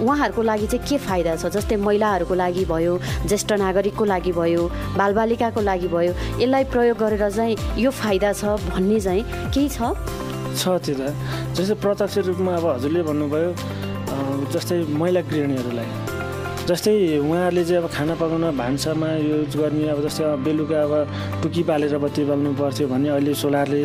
उहाँहरूको 0.00 0.42
लागि 0.42 0.66
चाहिँ 0.66 0.86
के 0.88 0.96
फाइदा 0.96 1.36
छ? 1.36 1.46
जस्तै 1.52 1.76
महिलाहरूको 1.76 2.34
लागि 2.34 2.64
भयो 2.64 2.92
ज्येष्ठ 3.28 3.52
नागरिकको 3.60 4.04
लागि 4.04 4.32
भयो 4.32 4.62
बालबालिकाको 4.96 5.60
लागि 5.60 5.88
भयो 5.92 6.12
यसलाई 6.40 6.64
प्रयोग 6.72 6.96
गरेर 6.98 7.30
चाहिँ 7.30 7.56
यो 7.76 7.90
फाइदा 7.92 8.32
छ 8.32 8.56
भन्ने 8.68 9.00
चाहिँ 9.00 9.22
केही 9.52 9.68
छ? 9.68 9.92
छ 10.56 10.80
त्यो 10.80 10.94
त 10.96 11.12
जस्तै 11.52 11.74
प्रत्यक्ष 11.84 12.18
रूपमा 12.32 12.52
अब 12.56 12.66
हजुरले 12.80 13.02
भन्नुभयो 13.08 13.50
जस्तै 14.52 14.76
महिला 14.88 15.20
गृहिणीहरूलाई। 15.28 15.88
जस्तै 16.68 16.92
उहाँहरूले 17.18 17.62
चाहिँ 17.64 17.82
अब 17.82 17.88
खाना 17.90 18.14
पकाउन 18.20 18.44
भान्सामा 18.56 19.08
युज 19.16 19.56
गर्ने 19.56 19.88
अब 19.90 19.98
जस्तै 20.06 20.24
बेलुका 20.44 20.78
अब 20.86 20.92
टुकी 21.42 21.62
पालेर 21.68 21.96
बत्ती 22.04 22.22
बाल्नु 22.28 22.50
पर्थ्यो 22.60 22.86
भने 22.92 23.08
अहिले 23.16 23.32
सोलरले 23.34 23.82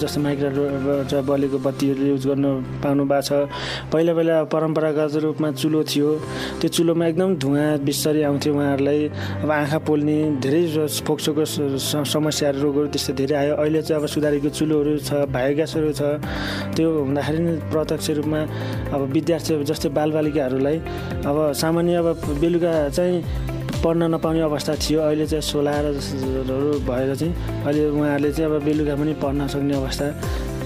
जस्तै 0.00 0.20
माइक्रो 0.22 1.22
बलेको 1.26 1.58
बत्तीहरू 1.66 2.02
युज 2.12 2.24
गर्नु 2.26 2.50
पाउनु 2.84 3.04
भएको 3.10 3.22
छ। 3.26 3.30
पहिला 3.92 4.12
पहिला 4.14 4.36
परम्परागत 4.52 5.14
रूपमा 5.24 5.48
चुलो 5.60 5.80
थियो। 5.90 6.08
त्यो 6.60 6.68
चुलोमा 6.76 7.04
एकदम 7.10 7.30
धुवा 7.42 7.64
बिस्तारै 7.86 8.22
आउँथ्यो 8.28 8.52
उहाँहरूलाई। 8.54 9.00
अब 9.42 9.50
आँखा 9.50 9.78
पोल्ने 9.88 10.16
धेरै 10.44 10.62
फोक्सोको 11.06 11.44
समस्याहरू 12.12 12.58
रोगहरू 12.62 12.88
त्यस्तो 12.92 13.12
धेरै 13.18 13.34
आयो। 13.42 13.54
अहिले 13.56 13.80
चाहिँ 13.82 13.98
अब 14.02 14.06
सुधारेको 14.14 14.48
चुलोहरू 14.52 14.92
छ 15.00 15.10
बायोग्यासहरू 15.32 15.90
छ। 15.98 16.02
त्यो 16.76 16.86
हुँदाखेरि 17.08 17.40
प्रत्यक्ष 17.72 18.06
रूपमा 18.20 18.40
अब 18.94 19.00
विद्यार्थी 19.16 19.52
जस्तै 19.70 19.88
बालबालिकाहरूलाई 19.98 20.76
अब 21.26 21.36
सामान्य 21.56 21.85
अनि 21.86 21.94
अब 21.94 22.06
बेलुका 22.42 22.72
चाहिँ 22.90 23.22
पढ्न 23.78 24.02
नपाउने 24.10 24.40
अवस्था 24.42 24.74
थियो। 24.74 25.00
अहिले 25.06 25.26
चाहिँ 25.30 25.42
सोलारहरू 25.46 26.82
भएर 26.82 27.14
चाहिँ 27.14 27.62
अहिले 27.62 27.86
उहाँहरूले 27.94 28.32
चाहिँ 28.34 28.50
अब 28.50 28.62
बेलुका 28.66 28.94
पनि 28.98 29.12
पढ्न 29.22 29.46
सक्ने 29.46 29.74
अवस्था 29.78 30.06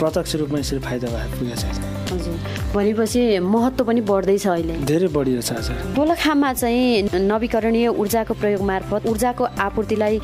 प्रत्यक्ष 0.00 0.34
रूपमा 0.40 0.58
यसरी 0.64 0.80
फाइदा 0.80 1.08
भएर 1.12 1.28
पुगेको 1.36 1.60
छ। 1.60 1.64
हजुर। 2.08 2.59
भनेपछि 2.74 3.22
महत्त्व 3.42 3.84
पनि 3.84 4.00
बढ्दैछ 4.06 4.46
अहिले। 4.46 4.74
धेरै 4.86 5.08
बढिरहेछ 5.10 5.94
दोलखामा 5.96 6.52
चाहिँ 6.52 7.18
नवीकरणीय 7.26 7.88
ऊर्जाको 7.88 8.34
प्रयोग 8.34 8.62
मार्फत 8.62 9.06
ऊर्जाको 9.10 9.44
आपूर्तिलाई 9.58 10.20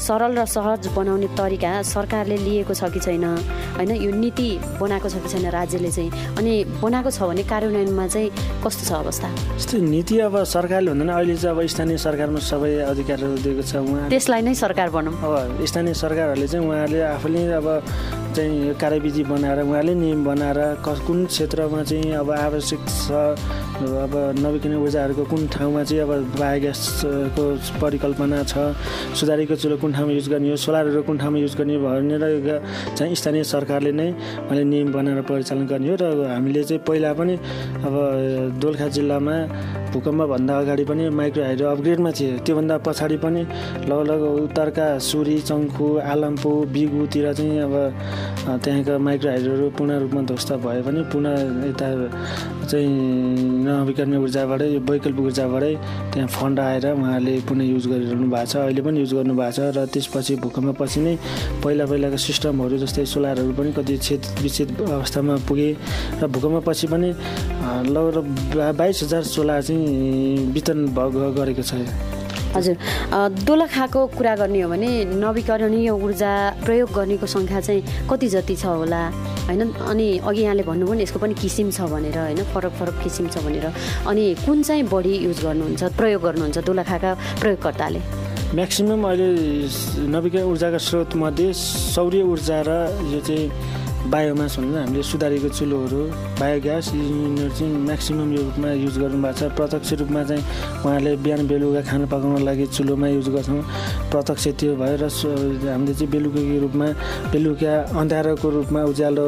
सरल 0.00 0.32
र 0.38 0.44
सहज 0.48 0.86
बनाउने 0.96 1.28
तरिका 1.36 1.70
सरकारले 1.84 2.36
लिएको 2.36 2.74
छ 2.74 2.88
कि 2.94 3.00
छैन? 3.00 3.24
होइन 3.76 3.90
यो 4.00 4.10
नीति 4.16 4.48
बनाएको 4.80 5.08
छ 5.08 5.14
कि 5.20 5.28
छैन 5.28 5.50
राज्यले 5.52 5.90
चाहिँ? 5.90 6.10
अनि 6.40 6.52
बनाएको 6.80 7.10
छ 7.10 7.20
भने 7.28 7.42
कार्यान्वयनमा 7.44 8.06
चाहिँ 8.08 8.28
कस्तो 8.64 8.84
छ 8.88 8.92
अवस्था? 9.04 9.28
जस्तै 9.60 9.80
नीति 9.84 10.18
अब 10.24 10.34
सरकारले 10.48 10.90
हुँदैन 10.90 11.08
अहिले 11.10 11.36
चाहिँ 11.36 11.56
अब 11.56 11.66
स्थानीय 11.68 11.98
सरकारमा 12.00 12.40
सबै 12.40 12.72
अधिकारहरू 12.88 13.36
दिएको 13.44 13.62
छ 13.62 13.76
उहाँ 13.76 14.08
त्यसलाई 14.08 14.42
नै 14.42 14.54
सरकार 14.56 14.88
अब 14.88 15.64
स्थानीय 15.68 15.94
सरकारहरूले 15.94 16.46
चाहिँ 16.48 16.66
उहाँहरूले 16.66 17.00
आफूले 17.12 17.42
अब 17.60 17.68
चाहिँ 18.34 18.74
कार्यविधि 18.80 19.22
बनाएर 19.24 19.60
उहाँले 19.62 19.94
नियम 19.94 20.24
बनाएर 20.24 20.58
कुन 20.84 21.24
क्षेत्रमा 21.26 21.82
चाहिँ 21.82 22.12
अब 22.14 22.30
आवश्यक 22.30 22.80
छ 22.88 23.10
अब 23.80 24.14
नवीकरणीय 24.38 24.78
ऊर्जाहरूको 24.78 25.24
कुन 25.24 25.46
ठाउँमा 25.48 25.82
चाहिँ 25.84 26.02
अब 26.02 26.10
बायोग्यासको 26.38 27.44
परिकल्पना 27.80 28.42
छ 28.44 28.54
सुधारेको 29.18 29.56
चुलो 29.56 29.76
कुन 29.82 29.92
ठाउँमा 29.92 30.12
युज 30.12 30.28
गर्ने 30.28 30.50
हो 30.50 30.56
सोलरहरू 30.56 31.02
कुन 31.02 31.18
ठाउँमा 31.18 31.38
युज 31.38 31.54
गर्ने 31.58 31.76
भनेर 31.80 32.24
चाहिँ 32.96 33.14
स्थानीय 33.14 33.44
सरकारले 33.44 33.92
नै 33.92 34.10
मैले 34.50 34.64
नियम 34.64 34.92
बनाएर 34.92 35.22
परिचालन 35.24 35.66
गर्ने 35.66 35.88
हो 35.90 35.96
र 36.00 36.04
हामीले 36.28 36.62
चाहिँ 36.64 36.82
पहिला 36.86 37.12
पनि 37.18 37.34
अब 37.86 37.94
दोलखा 38.60 38.88
जिल्लामा 38.96 39.36
भूकम्पभन्दा 39.90 40.58
अगाडि 40.58 40.84
पनि 40.84 41.08
माइक्रो 41.10 41.42
हाइड्रो 41.44 41.66
अपग्रेडमा 41.68 42.10
थिए। 42.14 42.38
त्योभन्दा 42.46 42.76
पछाडि 42.86 43.16
पनि 43.24 43.42
लगभग 43.90 44.22
उत्तरका 44.44 44.86
सुरी 45.02 45.38
चङ्खु 45.50 45.86
आलम्पु 46.12 46.50
बिगुतिर 46.72 47.32
चाहिँ 47.34 47.58
अब 47.66 47.74
त्यहाँका 48.40 48.98
माइक्रो 48.98 49.30
हाइड्रोहरू 49.30 49.68
पूर्ण 49.78 49.98
रूपमा 50.00 50.20
ध्वस्त 50.30 50.52
भए 50.64 50.80
पनि 50.82 51.00
पुनः 51.12 51.34
यता 51.68 51.86
चाहिँ 52.70 52.88
नवीकरणीय 53.66 54.18
ऊर्जाबाटै 54.18 54.68
वैकल्पिक 54.90 55.24
ऊर्जाबाटै 55.30 55.74
त्यहाँ 56.12 56.28
फन्ड 56.28 56.60
आएर 56.60 56.86
उहाँले 56.92 57.34
पुनः 57.48 57.64
युज 57.64 57.86
गरिरहनु 57.92 58.26
भएको 58.30 58.46
छ। 58.46 58.56
अहिले 58.56 58.82
पनि 58.82 59.00
युज 59.00 59.12
गर्नु 59.14 59.34
भएको 59.34 59.52
छ 59.56 59.76
र 59.76 59.86
त्यसपछि 59.94 60.36
भूकम्पपछि 60.44 61.00
नै 61.00 61.14
पहिला 61.64 61.84
पहिलाको 61.90 62.18
सिस्टमहरू 62.26 62.78
जस्तै 62.84 63.04
सोलरहरू 63.12 63.52
पनि 63.58 63.72
कति 63.78 63.96
छेद 63.98 64.22
विच्छेद 64.42 64.68
अवस्थामा 64.80 65.36
पुगे 65.48 65.70
र 66.22 66.26
भूकम्पपछि 66.26 66.86
पनि 66.92 67.08
लगभग 67.94 68.76
बाइस 68.78 69.02
हजार 69.02 69.22
सोलर 69.34 69.62
चाहिँ 69.62 70.52
वितरण 70.54 70.80
गरेको 71.36 71.62
छ। 71.62 72.19
हजुर। 72.54 72.76
दोलखाको 73.46 74.00
कुरा 74.18 74.34
गर्ने 74.36 74.60
हो 74.60 74.68
भने 74.70 74.90
नवीकरणीय 75.22 75.90
ऊर्जा 75.90 76.32
प्रयोग 76.64 76.88
गर्नेको 76.92 77.26
सङ्ख्या 77.26 77.60
चाहिँ 77.60 77.82
कति 78.10 78.28
जति 78.34 78.56
छ 78.56 78.64
होला 78.66 79.02
होइन? 79.46 79.62
अनि 79.90 80.06
अघि 80.18 80.42
यहाँले 80.42 80.62
भन्नुभयो 80.66 80.94
नि 80.94 81.02
यसको 81.02 81.18
पनि 81.18 81.34
किसिम 81.34 81.70
छ 81.70 81.86
भनेर 81.86 82.18
होइन? 82.18 82.42
फरक 82.50 82.72
फरक 82.78 82.96
किसिम 83.02 83.28
छ 83.30 83.38
भनेर। 83.46 83.66
अनि 84.10 84.24
कुन 84.46 84.62
चाहिँ 84.62 84.84
बढी 84.90 85.14
युज 85.26 85.38
गर्नुहुन्छ 85.46 85.82
प्रयोग 85.98 86.22
गर्नुहुन्छ 86.22 86.58
दोलखाका 86.66 87.10
प्रयोगकर्ताले? 87.40 88.00
म्याक्सिमम् 88.50 89.04
अहिले 89.06 89.30
नवीकरण 90.10 90.44
ऊर्जाका 90.50 90.78
स्रोतमध्ये 90.78 91.52
सौर्य 91.54 92.22
ऊर्जा 92.34 92.58
र 92.66 92.70
यो 93.14 93.20
चाहिँ 93.22 93.46
बायोमास 94.08 94.56
भन्छ 94.58 94.76
हामीले 94.76 95.02
सुधारेको 95.04 95.48
चुलोहरू 95.60 96.00
बायोग्यास 96.40 96.86
यिनीहरू 96.96 97.52
चाहिँ 97.52 97.72
म्याक्सिमम् 97.84 98.32
यो 98.32 98.42
रूपमा 98.48 98.68
युज 98.80 98.96
गर्नुभएको 98.96 99.36
छ। 99.36 99.52
प्रत्यक्ष 99.52 99.92
रूपमा 100.00 100.20
चाहिँ 100.24 100.42
उहाँले 100.84 101.12
बिहान 101.20 101.40
बेलुका 101.46 101.80
खाना 101.84 102.06
पकाउनको 102.08 102.40
लागि 102.48 102.66
चुलोमा 102.72 103.06
युज 103.20 103.28
गर्छौँ। 103.28 103.62
प्रत्यक्ष 104.08 104.44
त्यो 104.56 104.72
भएर 104.80 105.02
हामीले 105.04 105.92
चाहिँ 106.00 106.10
बेलुकाको 106.10 106.56
रूपमा 106.64 106.86
बेलुका 107.32 107.72
अँध्यारोको 108.00 108.48
रूपमा 108.56 108.80
उज्यालो 108.90 109.26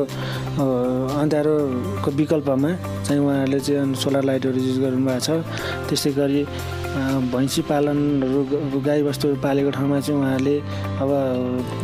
अँध्यारोको 1.20 2.08
विकल्पमा 2.16 2.70
चाहिँ 3.06 3.20
उहाँहरूले 3.20 3.60
चाहिँ 3.60 3.94
सोलर 4.00 4.24
लाइटहरू 4.24 4.56
युज 4.56 4.78
गर्नुभएको 4.80 5.20
छ। 5.20 5.28
त्यस्तै 5.88 6.10
गरी 6.16 6.40
भैँसी 7.12 7.62
पालनहरू 7.68 8.80
गाईबस्तुहरू 8.80 9.36
पालेको 9.44 9.70
ठाउँमा 9.70 10.00
चाहिँ 10.00 10.20
उहाँहरूले 10.20 10.56
अब 11.02 11.10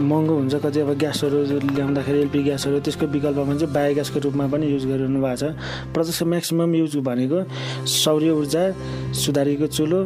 महँगो 0.01 0.35
हुन्छ 0.35 0.55
कति 0.65 0.81
अब 0.81 0.91
ग्यासहरू 0.99 1.39
ल्याउँदाखेरि 1.77 2.19
एलपी 2.19 2.43
ग्यासहरू 2.49 2.81
त्यसको 2.81 3.07
विकल्पमा 3.13 3.55
चाहिँ 3.61 3.75
बायोग्यासको 3.75 4.19
रूपमा 4.25 4.47
पनि 4.49 4.67
युज 4.73 4.85
गरिरहनु 4.89 5.21
भएको 5.21 5.37
छ। 5.37 5.53
प्रत्यक्ष 5.93 6.23
म्याक्सिमम् 6.23 6.75
युज 6.77 6.97
भनेको 7.05 7.39
सौर्य 7.85 8.31
ऊर्जा 8.41 8.63
सुधारिएको 9.13 9.67
चुलो 9.69 10.01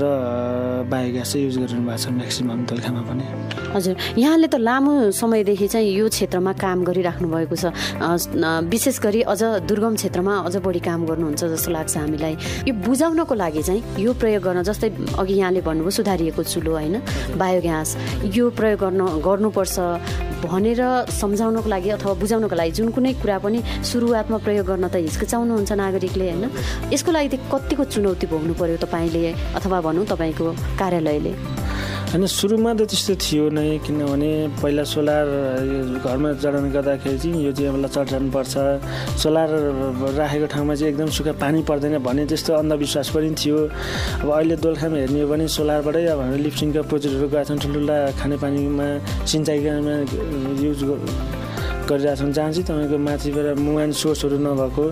र 0.00 0.02
बायोग्यास 0.84 1.32
चाहिँ 1.32 1.46
युज 1.46 1.56
गरिरहनु 1.58 1.86
भएको 1.86 2.02
छ 2.02 2.08
म्याक्सिमम् 2.12 2.64
दोलखामा 2.68 3.02
पनि। 3.08 3.24
हजुर 3.74 3.94
यहाँले 4.18 4.48
त 4.48 4.56
लामो 4.60 5.10
समयदेखि 5.10 5.68
चाहिँ 5.68 5.90
यो 5.96 6.08
क्षेत्रमा 6.08 6.52
काम 6.60 6.78
गरिराख्नु 6.84 7.28
भएको 7.28 7.56
छ। 7.56 7.64
विशेष 8.68 8.96
गरी 9.00 9.20
अझ 9.22 9.42
दुर्गम 9.68 9.94
क्षेत्रमा 9.96 10.34
अझ 10.46 10.56
बढी 10.60 10.80
काम 10.80 11.00
गर्नुहुन्छ 11.06 11.44
जस्तो 11.44 11.70
लाग्छ 11.70 11.96
हामीलाई। 11.96 12.34
यो 12.68 12.72
बुझाउनको 12.74 13.34
लागि 13.34 13.62
चाहिँ 13.62 13.82
यो 14.04 14.12
प्रयोग 14.12 14.42
गर्न 14.42 14.62
जस्तै 14.62 14.88
अघि 15.18 15.34
यहाँले 15.34 15.60
भन्नुभयो 15.60 15.90
सुधारिएको 15.90 16.42
चुलो 16.42 16.72
होइन 16.72 16.96
बायोग्यास 17.36 17.96
यो 18.36 18.50
प्रयोग 18.50 18.80
गर्न 18.80 19.00
गर्नुपर्छ 19.24 19.76
भनेर 20.36 20.80
सम्झाउनको 21.10 21.68
लागि 21.68 21.90
अथवा 21.96 22.12
बुझाउनको 22.20 22.56
लागि 22.56 22.70
जुन 22.76 22.88
कुनै 22.92 23.12
कुरा 23.20 23.38
पनि 23.44 23.58
सुरुवातमा 23.82 24.38
प्रयोग 24.46 24.66
गर्न 24.66 24.84
त 24.88 24.96
हिचकिचाउनुहुन्छ 25.00 25.72
नागरिकले 25.72 26.26
होइन? 26.30 26.44
यसको 26.92 27.10
लागि 27.12 27.28
चाहिँ 27.28 27.48
कतिको 27.52 27.84
चुनौती 27.84 28.26
भोग्नु 28.26 28.54
पर्यो 28.54 28.76
तपाईँले 28.84 29.32
अथवा 29.56 29.80
भनौँ 29.80 30.04
तपाईँको 30.06 30.46
कार्यालयले? 30.78 31.34
होइन 32.06 32.26
सुरुमा 32.30 32.70
त 32.78 32.80
त्यस्तो 32.86 33.14
थियो 33.18 33.44
नै 33.50 33.82
किनभने 33.82 34.30
पहिला 34.62 34.84
सोलर 34.86 35.26
घरमा 36.06 36.30
जडान 36.38 36.64
गर्दाखेरि 36.70 37.18
चाहिँ 37.18 37.44
यो 37.44 37.50
चाहिँ 37.52 37.68
हामीलाई 37.70 37.90
चढाउनुपर्छ 37.90 38.54
सोलर 39.22 39.48
राखेको 40.14 40.46
ठाउँमा 40.54 40.74
चाहिँ 40.78 40.90
एकदम 40.92 41.08
सुक्खा 41.16 41.32
पानी 41.42 41.60
पर्दैन 41.66 41.98
भन्ने 42.06 42.24
त्यस्तो 42.30 42.52
अन्धविश्वास 42.62 43.08
पनि 43.10 43.30
थियो। 43.36 43.58
अब 44.22 44.28
अहिले 44.38 44.56
दोलखामा 44.64 44.96
हेर्ने 45.02 45.20
हो 45.20 45.28
भने 45.28 45.44
सोलरबाटै 45.50 46.04
अब 46.14 46.20
हाम्रो 46.22 46.38
लिप्सिङका 46.46 46.80
प्रोजेक्टहरू 46.88 47.26
गएका 47.26 47.44
छन् 47.48 47.60
ठुल्ठुला 47.62 47.96
खानेपानीमा 48.22 48.86
सिँचाइमा 49.26 49.94
युज 50.62 50.80
गरिरहेछौँ 51.88 52.30
जहाँ 52.32 52.50
चाहिँ 52.52 52.66
तपाईँको 52.66 52.98
माथिबाट 52.98 53.58
मुहान 53.58 53.90
सोर्सहरू 53.92 54.36
नभएको 54.38 54.84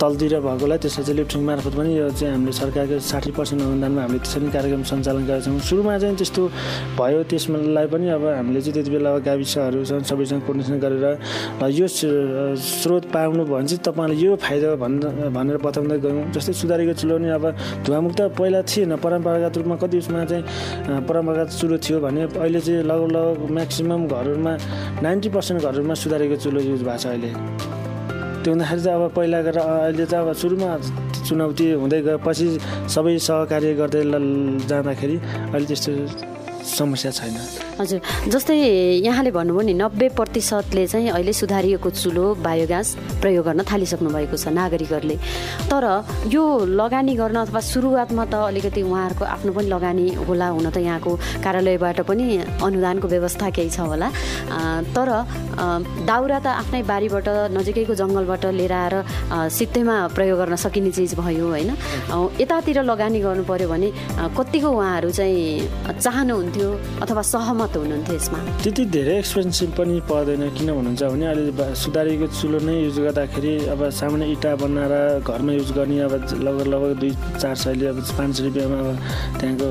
तलतिर 0.00 0.34
भएकोलाई 0.40 0.78
त्यसलाई 0.78 1.04
चाहिँ 1.04 1.18
लिफ्टिङ 1.18 1.42
मार्फत 1.48 1.74
पनि 1.78 1.90
यो 1.98 2.06
चाहिँ 2.18 2.32
हामीले 2.34 2.52
सरकारको 2.52 2.98
साठी 3.10 3.30
पर्सेन्ट 3.38 3.60
अनुदानमा 3.62 4.00
हामीले 4.02 4.18
त्यसरी 4.24 4.48
कार्यक्रम 4.56 4.82
सञ्चालन 4.90 5.22
गरेका 5.28 5.44
छौँ। 5.44 5.60
सुरुमा 5.68 5.98
चाहिँ 5.98 6.16
त्यस्तो 6.16 6.42
भयो 6.98 7.22
त्यसलाई 7.30 7.86
पनि 7.92 8.06
अब 8.16 8.24
हामीले 8.38 8.60
चाहिँ 8.60 8.74
त्यति 8.76 8.90
बेला 8.94 9.10
छन् 9.88 10.04
सबैसँग 10.08 10.42
कोर्डिनेसन 10.46 10.76
गरेर 10.84 11.04
यो 11.78 11.86
स्रोत 11.88 13.04
पाउनु 13.12 13.42
भयो 13.44 13.54
भने 13.56 13.68
चाहिँ 13.68 13.82
तपाईँले 13.86 14.16
यो 14.22 14.36
फाइदा 14.36 14.68
भनेर 15.36 15.56
बताउँदै 15.66 15.98
गयौँ। 16.04 16.24
जस्तै 16.34 16.52
सुधारेको 16.62 16.94
नि 17.18 17.28
अब 17.34 17.44
धुवामुक्त 17.86 18.20
पहिला 18.38 18.60
थिएन 18.62 18.96
परम्परागत 18.96 19.56
रूपमा 19.58 19.76
कति 19.82 19.96
उसमा 19.98 20.24
चाहिँ 20.30 20.42
परम्परागत 21.08 21.50
चुलो 21.58 21.76
थियो 21.78 21.98
भने 22.00 22.22
अहिले 22.38 22.60
चाहिँ 22.60 22.82
लगभग 22.84 23.10
लगभग 23.16 23.50
म्याक्सिमम् 23.56 24.06
घरहरूमा 24.08 24.52
नाइन्टी 25.02 25.28
पर्सेन्ट 25.34 25.62
घरहरूमा 25.62 25.94
सुधारेको 25.94 26.27
चुलो 26.36 26.60
युज 26.60 26.82
भएको 26.82 26.98
छ 26.98 27.06
अहिले। 27.06 27.30
त्यो 28.42 28.52
हुँदाखेरि 28.52 28.80
चाहिँ 28.82 28.96
अब 28.98 29.10
पहिला 29.16 29.40
गएर 29.42 29.58
अहिले 29.58 30.06
चाहिँ 30.06 30.24
अब 30.26 30.32
सुरुमा 30.36 30.70
चुनौती 31.26 31.66
हुँदै 31.82 32.00
गएपछि 32.02 32.46
सबै 32.94 33.18
सहकार्य 33.18 33.74
गर्दै 33.80 34.02
जाँदाखेरि 34.68 35.16
अहिले 35.52 35.66
त्यस्तो 35.66 35.92
समस्या 36.68 37.10
छैन। 37.10 37.36
हजुर 37.80 38.00
जस्तै 38.28 38.56
यहाँले 39.06 39.30
भन्नुभयो 39.30 39.62
नि 39.66 39.74
नब्बे 39.74 40.08
प्रतिशतले 40.18 40.86
चाहिँ 40.86 41.08
अहिले 41.10 41.32
सुधारिएको 41.32 41.90
चुलो 41.90 42.24
बायोग्यास 42.44 42.88
प्रयोग 43.22 43.44
गर्न 43.46 43.60
थालिसक्नु 43.64 44.08
भएको 44.10 44.36
छ 44.36 44.52
नागरिकहरूले। 44.52 45.16
तर 45.72 45.84
यो 46.28 46.42
लगानी 46.80 47.14
गर्न 47.16 47.36
अथवा 47.46 47.60
सुरुवातमा 47.60 48.24
त 48.28 48.34
अलिकति 48.50 48.82
उहाँहरूको 48.82 49.24
आफ्नो 49.24 49.50
पनि 49.56 49.68
लगानी 49.68 50.06
होला 50.28 50.48
हुन 50.54 50.66
त 50.70 50.76
यहाँको 50.78 51.12
कार्यालयबाट 51.44 51.98
पनि 52.08 52.24
अनुदानको 52.62 53.06
व्यवस्था 53.08 53.46
केही 53.56 53.70
छ 53.70 53.80
होला। 53.88 54.08
तर 54.94 55.08
दाउरा 56.04 56.38
त 56.38 56.46
आफ्नै 56.62 56.82
बारीबाट 56.82 57.28
नजिकैको 57.56 57.94
जङ्गलबाट 57.94 58.44
लिएर 58.58 58.72
आएर 58.72 58.94
सित्तैमा 59.48 59.96
प्रयोग 60.16 60.38
गर्न 60.38 60.56
सकिने 60.56 60.90
चिज 60.90 61.14
भयो 61.18 61.46
होइन। 61.48 61.70
यतातिर 62.42 62.82
लगानी 62.82 63.20
गर्नु 63.20 63.44
पर्यो 63.44 63.68
भने 63.68 63.88
कतिको 64.36 64.68
उहाँहरू 64.68 65.10
चाहिँ 65.10 65.98
चाहनुहुन्थ्यो 66.02 66.57
हुनुहुन्थ्यो 66.58 67.02
अथवा 67.02 67.22
सहमत 67.22 67.76
हुनुहुन्थ्यो 67.76 68.14
यसमा? 68.16 68.38
त्यति 68.62 68.84
धेरै 68.94 69.14
एक्सपेन्सिभ 69.18 69.70
पनि 69.78 69.94
पर्दैन 70.10 70.42
किन 70.56 70.68
भन्नुहुन्छ 70.74 71.02
भने 71.02 71.26
अहिले 71.26 71.74
सुधारिएको 71.74 72.26
चुलो 72.38 72.58
नै 72.66 72.74
युज 72.84 72.98
गर्दाखेरि 73.06 73.52
अब 73.72 73.80
सामान्य 73.90 74.26
इँटा 74.34 74.50
बनाएर 74.62 74.94
घरमा 75.22 75.52
युज 75.52 75.70
गर्ने 75.78 75.98
अब 76.06 76.12
लगभग 76.46 76.66
लगभग 76.66 76.92
दुई 77.00 77.10
चार 77.38 77.54
सयले 77.54 77.86
अब 77.86 77.98
पाँच 78.18 78.30
सय 78.36 78.42
रुपियाँमा 78.48 78.78
अब 78.78 78.88
त्यहाँको 79.38 79.68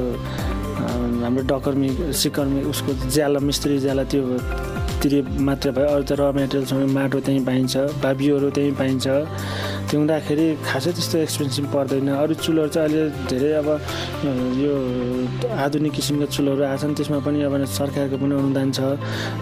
हाम्रो 1.23 1.43
डकर्मी 1.51 1.89
सिकर्मी 2.13 2.61
उसको 2.71 2.91
ज्याला 3.11 3.39
मिस्त्री 3.39 3.79
ज्याला 3.85 4.03
त्यो 4.11 4.23
तिर 5.01 5.13
मात्र 5.47 5.71
भयो 5.77 5.87
अरू 5.93 6.03
त 6.09 6.11
र 6.19 6.31
मेटेरियलसँग 6.39 6.89
माटो 6.97 7.19
त्यहीँ 7.25 7.43
पाइन्छ 7.45 7.75
बाबियोहरू 8.03 8.49
त्यहीँ 8.55 8.73
पाइन्छ। 8.79 9.05
त्यो 9.87 9.99
हुँदाखेरि 9.99 10.45
खासै 10.67 10.91
त्यस्तो 10.91 11.17
एक्सपेन्सिभ 11.23 11.65
पर्दैन। 11.71 12.07
अरू 12.11 12.33
चुलोहरू 12.43 12.71
चाहिँ 12.75 12.87
अहिले 12.87 13.03
धेरै 13.31 13.51
अब 13.63 13.67
यो 14.59 14.73
आधुनिक 15.47 15.93
किसिमका 15.95 16.27
चुलोहरू 16.35 16.63
आछन् 16.75 16.95
त्यसमा 16.97 17.19
पनि 17.23 17.39
अब 17.47 17.53
सरकारको 17.71 18.17
पनि 18.19 18.33
अनुदान 18.35 18.67
छ। 18.75 18.79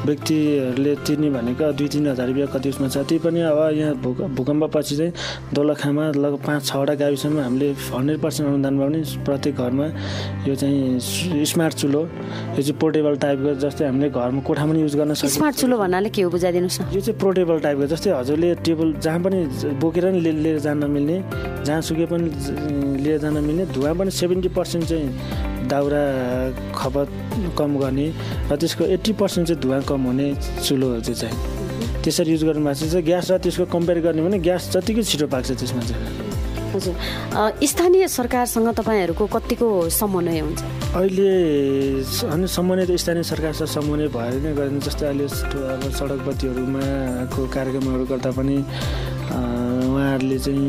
व्यक्तिहरूले 0.05 0.93
तिर्ने 1.01 1.29
भनेको 1.33 1.65
दुई 1.73 1.87
तिन 1.89 2.07
हजार 2.13 2.27
रुपियाँ 2.29 2.49
कति 2.53 2.69
उसमा 2.69 2.87
छ। 2.93 2.97
त्यही 3.09 3.19
पनि 3.25 3.41
अब 3.41 3.59
यहाँ 3.73 3.93
भूक 4.05 4.17
भूकम्पपछि 4.37 4.95
चाहिँ 4.95 5.11
दोलखामा 5.49 6.03
लगभग 6.13 6.41
पाँच 6.45 6.61
छवटा 6.69 6.93
गाविसम्म 6.93 7.39
हामीले 7.41 7.67
हन्ड्रेड 7.89 8.19
पर्सेन्ट 8.21 8.45
अनुदानमा 8.45 8.85
पनि 8.85 9.01
प्रत्येक 9.25 9.55
घरमा 9.57 9.87
यो 10.45 10.53
चाहिँ 10.61 11.45
स्मार्ट 11.49 11.73
चुलो 11.81 12.01
यो 12.53 12.61
चाहिँ 12.61 12.77
पोर्टेबल 12.77 13.13
टाइपको 13.17 13.53
जस्तै 13.65 13.85
हामीले 13.89 14.09
घरमा 14.13 14.41
कोठामा 14.45 14.71
पनि 14.71 14.81
युज 14.85 14.95
गर्न 14.95 15.13
सक्छ 15.17 15.33
स्मार्ट 15.41 15.55
चुलो 15.57 15.75
भन्नाले 15.81 16.09
के 16.13 16.21
हो 16.21 16.29
बुझाइदिनुहोस् 16.29 16.79
न। 16.81 16.83
यो 16.93 17.01
चाहिँ 17.01 17.17
पोर्टेबल 17.19 17.57
टाइपको 17.65 17.85
जस्तै 17.89 18.09
हजुरले 18.13 18.53
टेबल 18.61 18.93
जहाँ 19.01 19.19
पनि 19.25 19.39
बोकेर 19.81 20.05
नि 20.13 20.21
लिएर 20.35 20.59
जान 20.59 20.83
मिल्ने 20.91 21.17
जहाँ 21.65 21.81
सुके 21.81 22.05
पनि 22.11 22.27
लिएर 23.03 23.17
जान 23.19 23.37
मिल्ने 23.43 23.65
धुवा 23.73 23.93
पनि 23.99 24.11
सेभेन्टी 24.11 24.49
पर्सेन्ट 24.57 24.85
चाहिँ 24.85 25.67
दाउरा 25.67 26.03
खपत 26.75 27.09
कम 27.57 27.77
गर्ने 27.79 28.07
र 28.51 28.55
त्यसको 28.55 28.83
एट्टी 28.95 29.13
पर्सेन्ट 29.19 29.47
चाहिँ 29.47 29.61
धुवा 29.61 29.79
कम 29.89 30.01
हुने 30.05 30.27
चुलोहरू 30.63 31.01
चाहिँ 31.01 31.19
चाहिँ 31.21 32.03
त्यसरी 32.03 32.31
युज 32.31 32.43
गर्नु 32.43 32.65
भएको 32.65 32.85
चाहिँ 32.85 33.05
ग्यास 33.05 33.31
र 33.31 33.37
त्यसको 33.41 33.65
कम्पेयर 33.73 33.99
गर्ने 34.05 34.21
भने 34.21 34.37
ग्यास 34.45 34.69
जतिकै 34.73 35.03
छिटो 35.03 35.27
पाक्छ 35.27 35.51
त्यसमा 35.51 35.81
चाहिँ। 35.89 36.33
हजुर। 36.75 36.95
स्थानीय 37.65 38.07
सरकारसँग 38.07 38.67
तपाईँहरूको 38.77 39.25
कतिको 39.25 39.67
समन्वय 39.89 40.39
हुन्छ? 40.39 40.61
अहिले 40.95 41.31
अनि 42.29 42.47
समन्वय 42.47 42.85
त 42.85 42.91
स्थानीय 42.99 43.23
सरकारसँग 43.23 43.67
समन्वय 43.73 44.07
भएर 44.11 44.33
नै 44.43 44.51
गरिन्छ 44.53 44.85
जस्तै 44.85 45.05
अहिले 45.07 45.25
अब 45.25 45.83
सडक 45.97 46.21
बत्तीहरूमा 46.27 46.85
को 47.31 47.41
कार्यक्रमहरू 47.55 48.05
गर्दा 48.11 48.31
पनि 48.37 48.57
उहाँहरूले 49.95 50.37
चाहिँ 50.45 50.67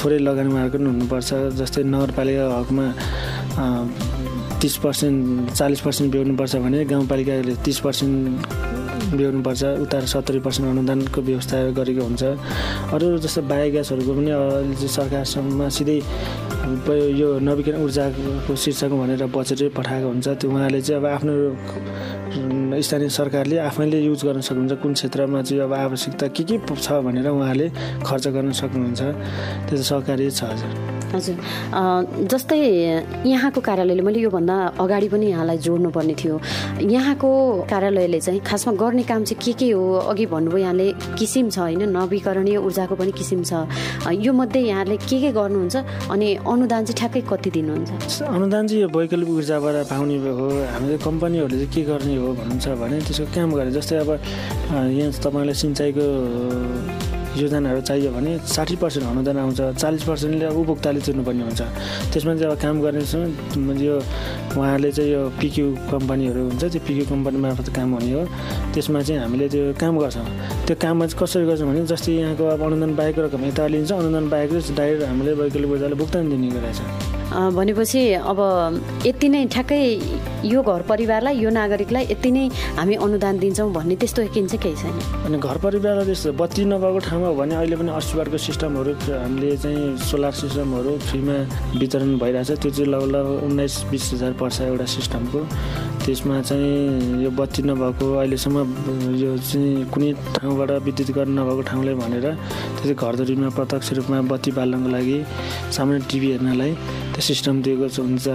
थोरै 0.00 0.18
लगानी 0.28 0.48
उहाँहरूको 0.52 0.78
पनि 0.78 0.88
हुनुपर्छ 0.92 1.30
जस्तै 1.58 1.82
नगरपालिका 1.94 2.44
हकमा 2.58 2.86
तिस 4.62 4.74
पर्सेन्ट 4.84 5.50
चालिस 5.58 5.80
पर्सेन्ट 5.86 6.08
बेहोर्नुपर्छ 6.12 6.52
भने 6.64 6.78
गाउँपालिकाले 6.92 7.54
तिस 7.66 7.78
पर्सेन्ट 7.86 8.22
बेहोर्नुपर्छ 9.18 9.62
उता 9.84 9.96
सत्तरी 10.12 10.40
पर्सेन्ट 10.46 10.66
अनुदानको 10.70 11.20
व्यवस्था 11.28 11.56
गरेको 11.78 12.02
हुन्छ। 12.08 12.22
अरू 12.94 13.06
जस्तो 13.24 13.40
बायोग्यासहरूको 13.50 14.12
पनि 14.18 14.30
अहिले 14.30 14.74
चाहिँ 14.74 14.94
सरकारसम्म 14.98 15.68
सिधै 15.76 15.98
यो 16.64 17.28
नवीकरण 17.44 17.82
ऊर्जाको 17.84 18.56
शीर्षक 18.56 18.92
भनेर 18.96 19.24
बजेटै 19.28 19.68
पठाएको 19.76 20.08
हुन्छ। 20.08 20.28
त्यो 20.40 20.48
उहाँले 20.50 20.80
चाहिँ 20.80 21.00
अब 21.00 21.06
आफ्नो 21.06 21.32
स्थानीय 22.80 23.08
सरकारले 23.12 23.56
आफैले 23.68 24.00
युज 24.00 24.24
गर्न 24.24 24.40
सक्नुहुन्छ 24.40 24.80
कुन 24.80 24.92
क्षेत्रमा 24.96 25.42
चाहिँ 25.44 25.62
अब 25.62 25.72
आवश्यकता 25.72 26.26
के 26.32 26.44
के 26.48 26.56
छ 26.64 26.88
भनेर 27.04 27.28
उहाँले 27.28 27.68
खर्च 28.00 28.24
गर्न 28.32 28.52
सक्नुहुन्छ। 28.56 29.00
त्यो 29.68 29.76
चाहिँ 29.76 29.84
सहकारी 29.92 30.30
छ 30.30 30.42
हजुर। 30.44 30.93
हजुर। 31.14 31.36
जस्तै 32.26 32.58
यहाँको 33.26 33.60
कार्यालयले 33.60 34.02
मैले 34.02 34.20
योभन्दा 34.20 34.54
अगाडि 34.82 35.08
पनि 35.08 35.26
यहाँलाई 35.30 35.58
जोड्नुपर्ने 35.62 36.14
थियो। 36.14 36.34
यहाँको 36.82 37.30
कार्यालयले 37.70 38.20
चाहिँ 38.20 38.40
खासमा 38.42 38.72
गर्ने 38.74 39.02
काम 39.06 39.24
चाहिँ 39.24 39.38
के 39.38 39.52
के 39.54 39.70
हो? 39.70 39.82
अघि 40.10 40.26
भन्नुभयो 40.26 40.58
यहाँले 40.58 40.86
किसिम 41.18 41.50
छ 41.54 41.58
होइन? 41.58 41.82
नवीकरणीय 41.94 42.56
ऊर्जाको 42.58 42.94
पनि 42.98 43.12
किसिम 43.14 43.42
छ। 43.46 43.52
यो 44.10 44.32
मध्ये 44.32 44.62
यहाँले 44.68 44.96
के 44.98 45.16
के 45.22 45.30
गर्नुहुन्छ? 45.32 45.76
अनि 46.10 46.28
अनुदान 46.42 46.82
चाहिँ 46.84 46.98
ठ्याक्कै 46.98 47.22
कति 47.30 47.50
दिनुहुन्छ? 47.50 48.22
अनुदान 48.26 48.66
चाहिँ 48.68 48.82
यो 48.82 48.88
वैकल्पिक 48.90 49.34
ऊर्जाबाट 49.38 49.76
पाउने 49.86 50.16
हो। 50.18 50.48
हामीले 50.74 50.98
कम्पनीहरूले 50.98 51.56
चाहिँ 51.56 51.72
के 51.74 51.82
गर्ने 51.86 52.16
हो 52.16 52.28
भन्नुहुन्छ 52.34 52.66
भने 52.80 52.96
त्यसको 53.06 53.26
काम 53.34 53.48
गरे। 53.54 53.70
जस्तै 53.70 53.96
अब 54.02 54.10
यहाँ 54.90 55.12
तपाईँलाई 55.22 55.54
सिँचाइको 55.54 56.06
योजनाहरू 57.36 57.80
चाहियो 57.80 58.10
भने 58.12 58.38
साठी 58.46 58.76
पर्सेन्ट 58.82 59.06
अनुदान 59.08 59.38
आउँछ 59.38 59.60
चालिस 59.82 60.02
पर्सेन्टले 60.08 60.46
उपभोक्ताले 60.54 61.00
तिर्नुपर्ने 61.06 61.42
हुन्छ। 61.44 61.62
त्यसमा 62.12 62.32
चाहिँ 62.34 62.52
अब 62.52 62.58
काम 62.62 62.80
गर्ने 62.82 63.02
यो 63.84 63.96
उहाँहरूले 64.54 64.90
चाहिँ 64.92 65.10
यो 65.12 65.22
पिक्यु 65.40 65.66
कम्पनीहरू 65.90 66.42
हुन्छ 66.48 66.64
त्यो 66.64 66.80
पिक्यु 66.86 67.04
कम्पनी 67.10 67.38
मार्फत 67.44 67.68
काम 67.76 67.88
हुने 67.94 68.12
हो। 68.12 68.22
त्यसमा 68.74 69.00
चाहिँ 69.02 69.20
हामीले 69.22 69.48
त्यो 69.48 69.72
काम 69.82 69.98
गर्छौँ। 69.98 70.26
त्यो 70.66 70.76
काममा 70.82 71.04
चाहिँ 71.06 71.18
कसरी 71.20 71.44
गर्छौँ 71.50 71.68
भने 71.68 71.86
जस्तै 71.90 72.12
यहाँको 72.12 72.44
अब 72.54 72.62
अनुदान 72.62 72.94
बाहेक 72.96 73.18
रकम 73.18 73.44
यता 73.50 73.66
लिन्छ 73.66 73.92
अनुदान 73.92 74.24
बाहेक 74.30 74.50
डाइरेक्ट 74.78 75.04
हामीले 75.04 75.32
वैकल्पिक 75.42 75.70
बजारले 75.72 75.96
भुक्तान 75.98 76.30
दिने 76.30 76.48
गरेको 76.54 77.23
भनेपछि 77.32 78.02
अब 78.20 78.38
यति 79.06 79.28
नै 79.28 79.44
ठ्याक्कै 79.54 79.80
यो 80.44 80.62
घर 80.62 80.82
परिवारलाई 80.88 81.34
यो 81.38 81.50
नागरिकलाई 81.50 82.04
यति 82.10 82.30
नै 82.30 82.44
हामी 82.76 82.94
अनुदान 82.94 83.38
दिन्छौँ 83.38 83.70
भन्ने 83.72 83.96
त्यस्तो 83.96 84.22
यकिन 84.22 84.46
चाहिँ 84.46 84.62
केही 84.62 84.76
छैन। 84.76 85.24
अनि 85.26 85.38
घर 85.38 85.56
परिवारलाई 85.64 86.04
त्यस्तो 86.04 86.32
बत्ती 86.38 86.64
नभएको 86.64 86.98
ठाउँमा 87.08 87.28
हो 87.28 87.34
भने 87.34 87.54
अहिले 87.54 87.76
पनि 87.76 87.90
अस्सी 87.90 88.18
वाटको 88.18 88.38
सिस्टमहरू 88.38 88.92
हामीले 89.24 89.56
चाहिँ 89.56 89.96
सोलर 90.04 90.32
सिस्टमहरू 90.42 90.92
फ्रीमा 91.08 91.36
वितरण 91.80 92.18
भइरहेछ। 92.18 92.50
त्यो 92.60 92.70
चाहिँ 92.70 92.90
लगभग 92.92 93.44
उन्नाइस 93.48 93.74
बिस 93.90 94.12
हजार 94.12 94.32
पर्छ 94.40 94.60
एउटा 94.60 94.86
सिस्टमको। 94.96 95.40
त्यसमा 96.04 96.40
चाहिँ 96.48 97.24
यो 97.24 97.30
बत्ती 97.32 97.62
नभएको 97.64 98.06
अहिलेसम्म 98.20 98.56
यो 99.16 99.30
चाहिँ 99.40 99.88
कुनै 99.92 100.12
ठाउँबाट 100.36 100.70
विद्युतीकरण 100.84 101.32
नभएको 101.38 101.62
ठाउँलाई 101.70 101.94
भनेर 102.02 102.26
त्यो 102.76 102.94
घरधुरीमा 102.94 103.48
प्रत्यक्ष 103.56 103.88
रूपमा 103.96 104.20
बत्ती 104.32 104.50
बाल्नको 104.58 104.88
लागि 104.94 105.18
सामान्य 105.72 106.04
टिभी 106.10 106.28
हेर्नलाई 106.32 106.72
त्यो 107.12 107.22
सिस्टम 107.28 107.62
दिएको 107.64 107.86
हुन्छ। 107.88 108.26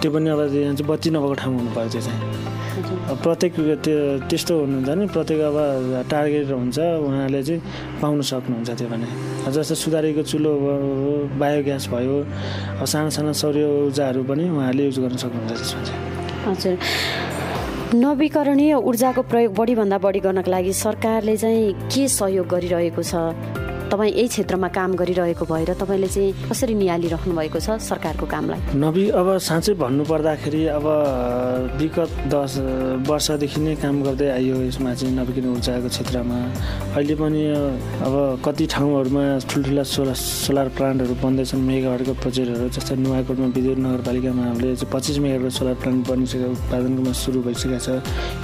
त्यो 0.00 0.08
पनि 0.12 0.28
अब 0.32 0.40
यहाँ 0.40 0.74
चाहिँ 0.74 0.88
बत्ती 0.88 1.08
नभएको 1.12 1.34
ठाउँ 1.40 1.54
हुनुपर्छ 1.58 1.92
त्यो 1.92 2.00
चाहिँ। 2.00 2.20
प्रत्येक 3.22 3.52
त्यो 3.84 3.96
त्यस्तो 4.30 4.52
हुनुहुन्छ 4.60 4.90
नि 4.98 5.06
प्रत्येक 5.12 5.40
अब 5.52 5.56
टार्गेट 6.08 6.48
हुन्छ 6.48 6.78
उहाँले 6.80 7.42
चाहिँ 7.44 7.60
पाउनु 8.00 8.22
सक्नुहुन्छ 8.32 8.70
त्यो 8.78 8.88
भने 8.88 9.06
जस्तो 9.52 9.74
सुधारेको 9.82 10.22
चुलो 10.32 10.52
बायोग्यास 11.36 11.84
भयो 11.92 12.16
सानो 12.88 13.10
सानो 13.12 13.32
सौर्य 13.42 13.64
ऊर्जाहरू 13.92 14.22
पनि 14.24 14.48
उहाँहरूले 14.48 14.84
युज 14.88 14.98
गर्न 15.04 15.16
सक्नुहुन्छ 15.20 15.52
त्यसमा 15.60 15.84
चाहिँ। 15.84 16.11
हजुर। 16.46 16.76
नवीकरणीय 17.94 18.74
ऊर्जाको 18.74 19.22
प्रयोग 19.30 19.54
बढीभन्दा 19.54 19.98
बढी 19.98 20.20
गर्नको 20.20 20.50
लागि 20.50 20.72
सरकारले 20.72 21.36
चाहिँ 21.36 21.72
के 21.92 22.08
सहयोग 22.08 22.46
गरिरहेको 22.48 23.02
छ? 23.02 23.14
तपाईँ 23.92 24.12
यही 24.12 24.28
क्षेत्रमा 24.32 24.68
काम 24.72 24.90
गरिरहेको 24.96 25.44
भएर 25.44 25.70
तपाईँले 25.76 26.08
चाहिँ 26.08 26.48
कसरी 26.48 26.74
निहालिराख्नु 26.80 27.32
भएको 27.36 27.60
छ 27.60 27.76
सरकारको 27.76 28.24
कामलाई? 28.24 28.60
नबी 28.72 29.04
अब 29.20 29.28
साँच्चै 29.36 29.74
भन्नुपर्दाखेरि 29.76 30.62
अब 30.80 30.86
विगत 31.76 32.10
दस 32.32 32.52
वर्षदेखि 33.04 33.60
नै 33.60 33.74
काम 33.84 34.00
गर्दै 34.02 34.28
आइयो 34.32 34.56
यसमा 34.64 34.94
चाहिँ 34.96 35.12
नवीकरण 35.12 35.48
ऊर्जाको 35.52 35.88
क्षेत्रमा। 35.92 36.38
अहिले 36.96 37.14
पनि 37.20 37.42
अब 38.00 38.14
कति 38.40 38.64
ठाउँहरूमा 38.72 39.22
ठुल्ठुला 39.44 39.84
सोलर 39.84 40.16
सोलर 40.16 40.68
प्लान्टहरू 40.72 41.14
बन्दैछन् 41.20 41.60
मेगाहरूको 41.60 42.14
प्रोजेक्टहरू 42.24 42.68
जस्तै 42.72 42.96
नुवाकोटमा 42.96 43.46
विद्युत 43.52 43.78
नगरपालिकामा 43.84 44.42
हामीले 44.48 44.88
पच्चिस 44.88 45.16
मेगाको 45.20 45.50
सोलर 45.52 45.74
प्लान्ट 45.84 46.00
बनिसकेको 46.08 46.48
उत्पादनमा 46.56 47.12
सुरु 47.12 47.38
भइसकेको 47.44 47.78
छ। 47.84 47.88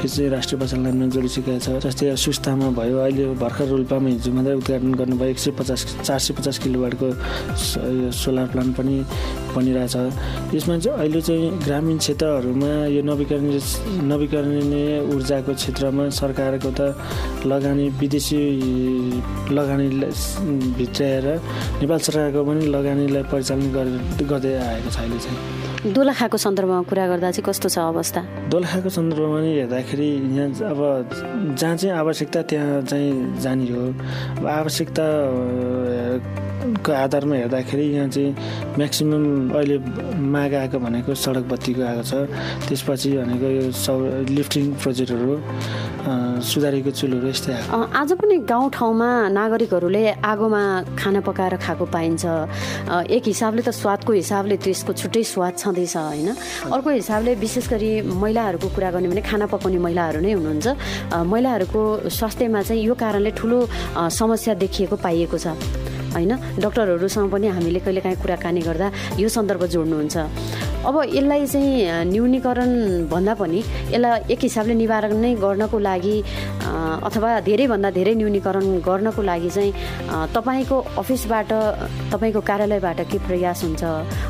यो 0.04 0.08
चाहिँ 0.12 0.28
राष्ट्रिय 0.28 0.60
लाइनमा 0.84 1.06
जोडिसकेको 1.08 1.56
छ। 1.64 1.80
जस्तै 1.88 2.12
सुस्तामा 2.20 2.68
भयो 2.76 2.96
अहिले 3.00 3.24
भर्खर 3.40 3.66
रोल्पामा 3.72 4.08
हिजो 4.12 4.30
मात्रै 4.36 4.54
उद्घाटन 4.60 4.92
गर्नुभयो। 5.00 5.36
एक 5.38 5.44
सय 5.44 5.50
पचास 5.54 6.02
चार 6.02 6.18
सय 6.18 6.34
पचास 6.34 6.58
किलोवाटको 6.58 7.06
सोलर 8.10 8.46
प्लान्ट 8.50 8.74
पनि 8.76 8.96
बनिरहेछ। 9.54 9.94
यसमा 10.54 10.78
चाहिँ 10.82 10.98
अहिले 10.98 11.20
चाहिँ 11.22 11.50
ग्रामीण 11.62 11.98
क्षेत्रहरूमा 12.02 12.72
यो 12.90 13.02
नवीकरणीय 13.06 13.60
नवीकरणीय 14.02 14.98
ऊर्जाको 15.14 15.54
क्षेत्रमा 15.54 16.08
सरकारको 16.10 16.70
त 16.74 16.80
लगानी 17.46 17.88
विदेशी 18.02 18.40
लगानीलाई 19.54 20.10
भित्राएर 20.74 21.26
नेपाल 21.78 21.98
सरकारको 22.02 22.44
पनि 22.44 22.66
लगानीलाई 22.66 23.22
परिचालन 23.30 23.66
गर्दै 24.26 24.54
आएको 24.58 24.90
छ 24.90 24.98
अहिले 24.98 25.18
चाहिँ। 25.22 25.57
दोलखाको 25.78 26.36
सन्दर्भमा 26.42 26.82
कुरा 26.90 27.06
गर्दा 27.06 27.30
चाहिँ 27.30 27.46
कस्तो 27.46 27.68
छ 27.70 27.78
अवस्था? 27.78 28.50
दोलखाको 28.50 28.90
सन्दर्भमा 28.90 29.38
नि 29.46 29.50
हेर्दाखेरि 29.62 30.10
यहाँ 30.34 30.50
अब 30.74 31.54
जहाँ 31.54 31.76
चाहिँ 31.78 31.94
आवश्यकता 31.94 32.42
त्यहाँ 32.50 32.82
चाहिँ 32.82 33.38
जाने 33.38 33.70
हो। 33.70 33.86
अब 34.42 34.46
आवश्यकता 34.58 35.06
को 36.58 36.92
आधारमा 36.92 37.34
हेर्दाखेरि 37.36 37.84
यहाँ 37.94 38.08
चाहिँ 38.08 38.30
म्याक्सिमम् 38.78 39.54
अहिले 39.54 39.76
माग 40.34 40.54
आएको 40.54 40.78
भनेको 40.78 41.14
सडक 41.14 41.44
बत्तीको 41.52 41.82
आएको 41.82 42.02
छ। 42.02 42.12
त्यसपछि 42.66 43.10
भनेको 43.18 43.46
यो 43.46 43.64
सौ 43.72 43.94
लिफ्टिङ 44.26 44.64
प्रोजेक्टहरू 44.82 45.34
सुधारेको 46.42 46.90
चुलोहरू 46.90 47.28
यस्तै 47.28 47.54
आज 47.70 48.10
पनि 48.18 48.36
गाउँठाउँमा 48.48 49.10
नागरिकहरूले 49.38 50.04
आगोमा 50.18 50.62
खाना 50.98 51.20
पकाएर 51.26 51.54
खाएको 51.62 51.84
पाइन्छ। 51.94 52.24
एक 53.06 53.24
हिसाबले 53.26 53.62
त 53.62 53.70
स्वादको 53.70 54.12
हिसाबले 54.12 54.56
त्यसको 54.58 54.92
छुट्टै 54.92 55.22
स्वाद 55.22 55.54
छँदैछ 55.58 55.96
होइन? 55.96 56.28
अर्को 56.74 56.90
हिसाबले 56.90 57.34
विशेष 57.38 57.68
गरी 57.68 57.90
महिलाहरूको 58.02 58.68
कुरा 58.74 58.90
गर्ने 58.90 59.08
भने 59.08 59.22
खाना 59.22 59.46
पकाउने 59.46 59.78
महिलाहरू 59.78 60.20
नै 60.20 60.32
हुनुहुन्छ। 60.32 60.66
महिलाहरूको 61.12 61.82
स्वास्थ्यमा 62.08 62.62
चाहिँ 62.62 62.82
यो 62.82 62.94
कारणले 62.94 63.30
ठुलो 63.38 63.58
समस्या 64.10 64.54
देखिएको 64.64 64.96
पाइएको 64.96 65.38
छ। 65.38 65.46
होइन? 66.14 66.32
डक्टरहरूसँग 66.62 67.30
पनि 67.32 67.46
हामीले 67.56 67.80
कहिलेकाहीँ 67.84 68.18
कुराकानी 68.22 68.60
गर्दा 68.68 68.86
यो 69.18 69.28
सन्दर्भ 69.28 69.62
जोड्नुहुन्छ। 69.74 70.16
अब 70.78 70.94
यसलाई 71.10 71.46
चाहिँ 71.46 72.06
न्यूनीकरण 72.12 72.70
भन्दा 73.10 73.34
पनि 73.34 73.60
यसलाई 73.92 74.32
एक 74.32 74.40
हिसाबले 74.42 74.74
निवारण 74.74 75.12
नै 75.20 75.34
गर्नको 75.34 75.78
लागि 75.78 76.16
अथवा 77.08 77.28
धेरैभन्दा 77.48 77.90
धेरै 77.96 78.14
न्यूनीकरण 78.20 78.66
गर्नको 78.84 79.22
लागि 79.22 79.50
चाहिँ 79.50 79.72
तपाईँको 80.36 80.76
अफिसबाट 81.00 81.50
तपाईँको 82.12 82.40
कार्यालयबाट 82.40 83.00
के 83.10 83.18
प्रयास 83.28 83.62
हुन्छ? 83.64 83.82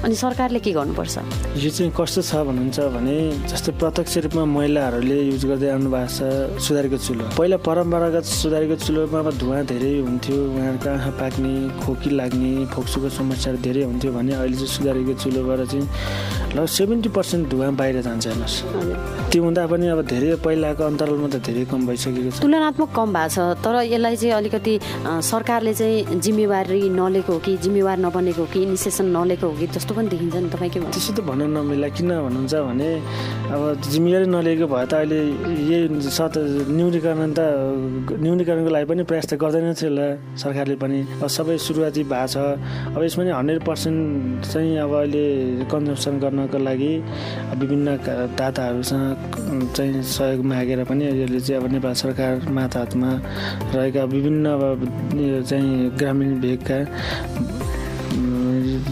अनि 0.04 0.14
सरकारले 0.14 0.58
के 0.60 0.72
गर्नुपर्छ? 0.72 1.16
यो 1.58 1.70
चाहिँ 1.70 1.92
कस्तो 1.98 2.22
छ 2.22 2.32
भन्नुहुन्छ 2.46 2.78
भने 2.94 3.16
जस्तै 3.50 3.72
प्रत्यक्ष 3.80 4.16
रूपमा 4.24 4.44
महिलाहरूले 4.56 5.18
युज 5.30 5.44
गर्दै 5.50 5.68
आउनु 5.74 5.90
भएको 5.90 6.08
छ 6.08 6.62
सुधारेको 6.62 6.98
चुलो। 7.06 7.24
पहिला 7.38 7.56
परम्परागत 7.66 8.24
सुधारेको 8.24 8.76
चुलोमा 8.86 9.20
धुवा 9.38 9.58
धेरै 9.70 9.92
हुन्थ्यो 10.06 10.36
उहाँहरूको 10.38 10.88
आँखा 10.88 11.10
पाक्ने 11.20 11.52
खोकी 11.82 12.10
लाग्ने 12.18 12.52
फोक्सोको 12.74 13.08
समस्याहरू 13.18 13.58
धेरै 13.66 13.82
हुन्थ्यो 13.90 14.10
भने 14.12 14.32
अहिले 14.38 14.56
चाहिँ 14.56 14.72
सुधारेको 14.76 15.12
चुलोबाट 15.22 15.60
चाहिँ 15.72 15.86
लगभग 16.54 16.66
सेभेन्टी 16.78 17.08
पर्सेन्ट 17.16 17.48
धुवा 17.50 17.70
बाहिर 17.80 18.00
जान्छ 18.06 18.26
हेर्नुहोस्। 18.26 18.56
त्यो 19.30 19.42
हुँदा 19.44 19.62
पनि 19.66 19.86
अब 19.88 20.00
धेरै 20.08 20.34
पहिलाको 20.44 20.82
अन्तरालमा 20.84 21.28
त 21.28 21.36
धेरै 21.44 21.64
कम 21.70 21.80
भइसकेको 21.86 22.27
छ 22.30 22.42
तुलनात्मक 22.42 22.90
कम 22.96 23.08
भएको 23.16 23.28
छ 23.34 23.38
तर 23.64 23.74
यसलाई 23.92 24.16
चाहिँ 24.16 24.34
अलिकति 24.40 24.74
सरकारले 25.30 25.72
चाहिँ 25.80 26.20
जिम्मेवारी 26.24 26.80
नलिएको 26.98 27.32
हो 27.32 27.38
कि 27.46 27.56
जिम्मेवार 27.64 27.98
नबनेको 28.06 28.40
हो 28.42 28.48
कि 28.52 28.62
इनिसिएसन 28.62 29.06
नलिएको 29.16 29.46
हो 29.48 29.54
कि 29.58 29.66
जस्तो 29.76 29.92
पनि 29.94 30.08
देखिन्छ 30.14 30.36
नि 30.36 30.48
तपाईँ 30.54 30.70
के 30.72 30.78
भन्नु 30.80 30.92
त्यसो 30.96 31.12
त 31.16 31.20
भन्न 31.28 31.42
नमिला 31.56 31.88
किन 31.96 32.10
भन्नुहुन्छ 32.26 32.54
भने 32.68 32.90
अब 33.54 33.62
जिम्मेवारी 33.92 34.26
नलिएको 34.36 34.66
भए 34.74 34.86
त 34.86 34.92
अहिले 35.00 35.20
यही 35.70 36.10
सत 36.18 36.34
न्यूनीकरण 36.78 37.30
त 37.38 37.40
न्यूनीकरणको 38.24 38.70
लागि 38.76 38.86
पनि 38.90 39.02
प्रयास 39.08 39.26
त 39.30 39.32
गर्दैन 39.42 39.72
थियो 39.78 39.90
होला 39.90 40.06
सरकारले 40.42 40.76
पनि। 40.82 40.98
अब 41.22 41.28
सबै 41.36 41.56
सुरुवाती 41.66 42.02
भएको 42.12 42.26
छ। 42.32 42.36
अब 42.96 43.00
यसमा 43.04 43.22
नि 43.24 43.30
हन्ड्रेड 43.38 43.62
पर्सेन्ट 43.68 44.46
चाहिँ 44.52 44.76
अब 44.84 44.92
अहिले 44.98 45.24
कन्जम्सन 45.70 46.14
गर्नको 46.22 46.58
लागि 46.58 46.92
विभिन्न 47.60 47.86
दाताहरूसँग 48.38 49.72
चाहिँ 49.76 50.02
सहयोग 50.02 50.40
मागेर 50.50 50.80
पनि 50.90 51.04
यसले 51.22 51.40
चाहिँ 51.40 51.58
अब 51.60 51.64
नेपाल 51.72 51.94
सरकार 52.02 52.17
माताहतमा 52.18 53.10
रहेका 53.74 54.04
विभिन्न 54.04 55.42
चाहिँ 55.42 55.90
ग्रामीण 55.98 56.38
भेगका 56.40 56.78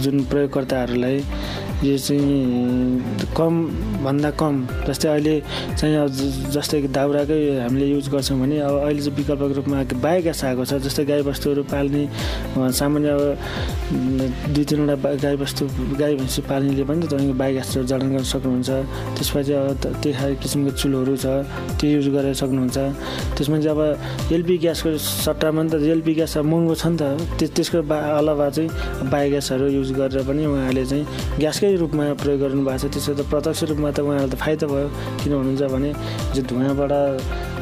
जुन 0.03 0.25
प्रयोगकर्ताहरूलाई 0.31 1.19
यो 1.85 1.97
चाहिँ 1.99 3.27
कम 3.37 3.55
भन्दा 4.05 4.31
कम 4.41 4.55
जस्तै 4.89 5.09
अहिले 5.09 5.35
चाहिँ 5.77 5.97
अब 5.97 6.09
जस्तै 6.55 6.81
दाउराकै 6.89 7.39
हामीले 7.61 7.87
युज 7.87 8.09
गर्छौँ 8.09 8.39
भने 8.41 8.57
अब 8.65 8.75
अहिले 8.81 9.01
चाहिँ 9.05 9.17
विकल्पको 9.17 9.55
रूपमा 9.61 9.77
बायोग्यास 10.01 10.45
आएको 10.45 10.65
छ 10.65 10.81
जस्तै 10.87 11.05
गाईबस्तुहरू 11.05 11.63
पाल्ने 11.69 12.03
सामान्य 12.81 13.09
अब 13.13 13.23
दुई 14.57 14.65
तिनवटा 14.65 14.97
गाईबस्तु 15.21 15.65
गाई 16.01 16.15
भैँसी 16.17 16.41
पाल्नेले 16.49 16.85
पनि 16.89 17.07
तपाईँको 17.13 17.35
बायोग्यासहरू 17.45 17.85
जडान 17.87 18.09
गर्न 18.09 18.25
सक्नुहुन्छ। 18.25 18.71
त्यसपछि 19.17 19.53
अब 19.53 19.67
त्यो 20.01 20.35
किसिमको 20.41 20.71
चुलोहरू 20.81 21.15
छ 21.17 21.27
त्यो 21.77 21.89
युज 21.93 22.07
गरेर 22.17 22.35
सक्नुहुन्छ। 22.41 22.77
त्यसमा 23.37 23.57
चाहिँ 23.61 23.77
अब 23.77 24.33
एलपी 24.33 24.57
ग्यासको 24.65 24.97
सट्टामा 24.97 25.63
नि 25.63 25.69
त 25.71 25.75
एलपी 25.93 26.13
ग्यास 26.19 26.37
अब 26.41 26.45
महँगो 26.49 26.75
छ 26.75 26.87
नि 26.89 26.97
त। 26.97 27.05
त्यसको 27.37 27.79
अलावा 27.85 28.49
चाहिँ 28.57 28.69
बायोग्यासहरू 29.13 29.67
युज 29.77 29.93
गरेर 29.93 30.25
पनि 30.25 30.43
उहाँहरूले 30.47 30.85
चाहिँ 30.87 31.05
ग्यासकै 31.41 31.66
निकै 31.67 31.83
रूपमा 31.83 32.05
प्रयोग 32.23 32.41
गर्नु 32.41 32.63
भएको 32.63 32.79
छ। 32.79 32.95
त्यसो 32.95 33.13
त 33.19 33.21
प्रत्यक्ष 33.27 33.63
रूपमा 33.75 33.91
त 33.91 33.99
उहाँलाई 34.07 34.31
त 34.31 34.37
फाइदा 34.39 34.67
भयो 34.71 34.89
किन 35.19 35.33
भन्नुहुन्छ 35.35 35.63
भने 35.75 35.91
जो 36.35 36.41
धुवाँबाट 36.47 36.93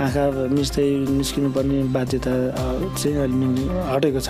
आँखा 0.04 0.24
मिच्दै 0.52 0.86
निस्किनु 1.08 1.48
पर्ने 1.56 1.78
बाध्यता 1.88 2.32
चाहिँ 3.00 3.16
अलि 3.24 3.64
हटेको 3.88 4.20
छ। 4.20 4.28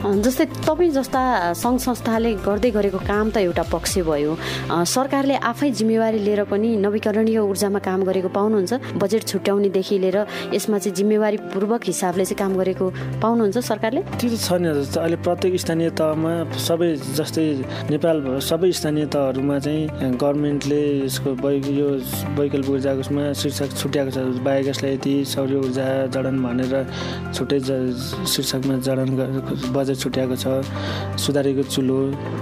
जस्तै 0.00 0.44
तपाईँ 0.64 0.90
जस्ता 0.96 1.20
सङ्घ 1.60 1.76
संस्थाले 1.76 2.30
गर्दै 2.40 2.70
गरेको 2.72 2.98
काम 3.04 3.26
त 3.34 3.44
एउटा 3.44 3.64
पक्ष 3.68 4.00
भयो। 4.06 4.32
सरकारले 4.70 5.36
आफै 5.44 5.68
जिम्मेवारी 5.76 6.18
लिएर 6.24 6.48
पनि 6.48 6.68
नवीकरणीय 6.80 7.38
ऊर्जामा 7.44 7.78
काम 7.84 8.00
गरेको 8.08 8.28
पाउनुहुन्छ। 8.32 8.96
बजेट 8.96 9.22
छुट्याउनेदेखि 9.28 9.96
लिएर 10.00 10.18
यसमा 10.56 10.78
चाहिँ 10.80 10.94
जिम्मेवारी 10.96 11.36
पूर्वक 11.52 11.82
हिसाबले 11.92 12.24
चाहिँ 12.24 12.38
काम 12.40 12.52
गरेको 12.56 12.86
पाउनुहुन्छ 13.20 13.58
सरकारले? 13.60 14.00
त्यो 14.16 14.28
त 14.32 14.36
छ 14.40 14.48
नि 14.56 14.68
अहिले 14.72 15.16
प्रत्येक 15.20 15.52
स्थानीय 15.60 15.88
तहमा 16.00 16.32
सबै 16.48 16.88
जस्तै 17.20 17.44
नेपाल 17.92 18.16
सबै 18.40 18.72
स्थानीय 18.72 18.99
तहहरूमा 19.06 19.58
चाहिँ 19.64 20.12
गभर्मेन्टले 20.20 20.80
यसको 21.06 21.30
यो 21.30 21.88
वैकल्पिक 22.36 22.70
ऊर्जाको 22.70 23.00
उसमा 23.00 23.22
शीर्षक 23.32 23.70
छुट्याएको 23.80 24.10
छ। 24.10 24.18
बायोग्यासलाई 24.44 24.92
यति 24.94 25.14
सौर्य 25.24 25.56
ऊर्जा 25.64 25.86
जडान 26.14 26.36
भनेर 26.42 26.74
छुट्टै 27.34 27.58
शीर्षकमा 28.26 28.74
जडान 28.86 29.08
बजेट 29.72 29.96
छुट्याएको 30.02 30.36
छ 30.36 30.44
सुधारेको 31.16 31.62
चुलो 31.74 31.98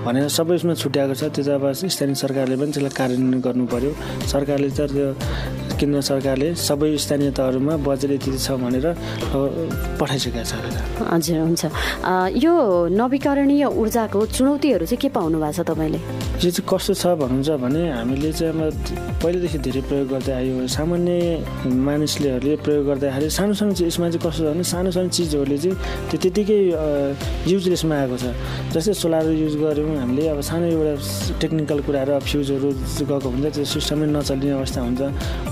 भनेर 0.06 0.28
सबै 0.28 0.54
उसमा 0.58 0.74
छुट्याएको 0.74 1.14
छ। 1.14 1.22
त्यो 1.34 1.42
चाहिँ 1.44 1.60
अब 1.60 1.72
स्थानीय 1.72 2.14
सरकारले 2.14 2.56
पनि 2.56 2.72
त्यसलाई 2.72 2.94
कार्यान्वयन 2.98 3.40
गर्नु 3.46 3.64
पर्यो। 3.72 3.90
सरकारले 4.26 4.68
त 4.70 4.80
त्यो 4.92 5.08
केन्द्र 5.78 6.00
सरकारले 6.02 6.48
सबै 6.58 6.90
स्थानीय 6.98 7.30
तहहरूमा 7.38 7.74
बजेट 7.86 8.10
यति 8.18 8.30
छ 8.38 8.50
भनेर 8.58 8.86
पठाइसकेको 10.00 10.42
छ। 10.42 10.52
हजुर 11.12 11.38
हुन्छ। 11.38 11.62
यो 12.44 12.54
नवीकरणीय 12.90 13.64
ऊर्जाको 13.64 14.20
चुनौतीहरू 14.26 14.84
चाहिँ 14.86 15.00
के 15.02 15.08
पाउनु 15.14 15.38
भएको 15.38 15.52
छ 15.52 15.66
तपाईँले? 15.70 16.00
चाहिँ 16.50 16.66
कस्तो 16.70 16.92
छ 16.94 17.04
भन्नुहुन्छ 17.20 17.50
भने 17.62 17.82
हामीले 17.98 18.30
चाहिँ 18.32 18.52
अब 18.52 19.20
पहिलेदेखि 19.22 19.58
धेरै 19.58 19.82
प्रयोग 19.88 20.06
गर्दै 20.12 20.32
आयो। 20.38 20.66
सामान्य 20.66 21.12
मानिसलेहरूले 21.66 22.54
प्रयोग 22.64 22.84
गर्दाखेरि 22.88 23.28
सानो 23.38 23.52
सानो 23.58 23.72
चिज 23.78 23.86
यसमा 23.88 24.06
चाहिँ 24.12 24.22
कस्तो 24.24 24.42
छ 24.44 24.48
भने 24.54 24.64
सानो 24.64 24.90
सानो 24.96 25.08
चिजहरूले 25.16 25.58
चाहिँ 25.58 25.76
त्यो 26.08 26.18
त्यतिकै 26.22 26.58
युजलेसमा 27.52 27.94
आएको 27.98 28.16
छ। 28.22 28.24
जस्तै 28.74 28.94
सोलर 29.02 29.26
युज 29.42 29.54
गऱ्यौँ 29.62 29.96
हामीले 29.98 30.22
अब 30.32 30.40
सानो 30.50 30.66
एउटा 30.72 30.94
टेक्निकल 31.42 31.78
कुराहरू 31.86 32.12
अब 32.18 32.24
फ्युजहरू 32.30 32.68
गएको 33.08 33.28
हुन्छ 33.28 33.46
त्यो 33.54 33.64
सिस्टमै 33.74 34.06
नचल्ने 34.14 34.50
अवस्था 34.58 34.80
हुन्छ। 34.86 35.00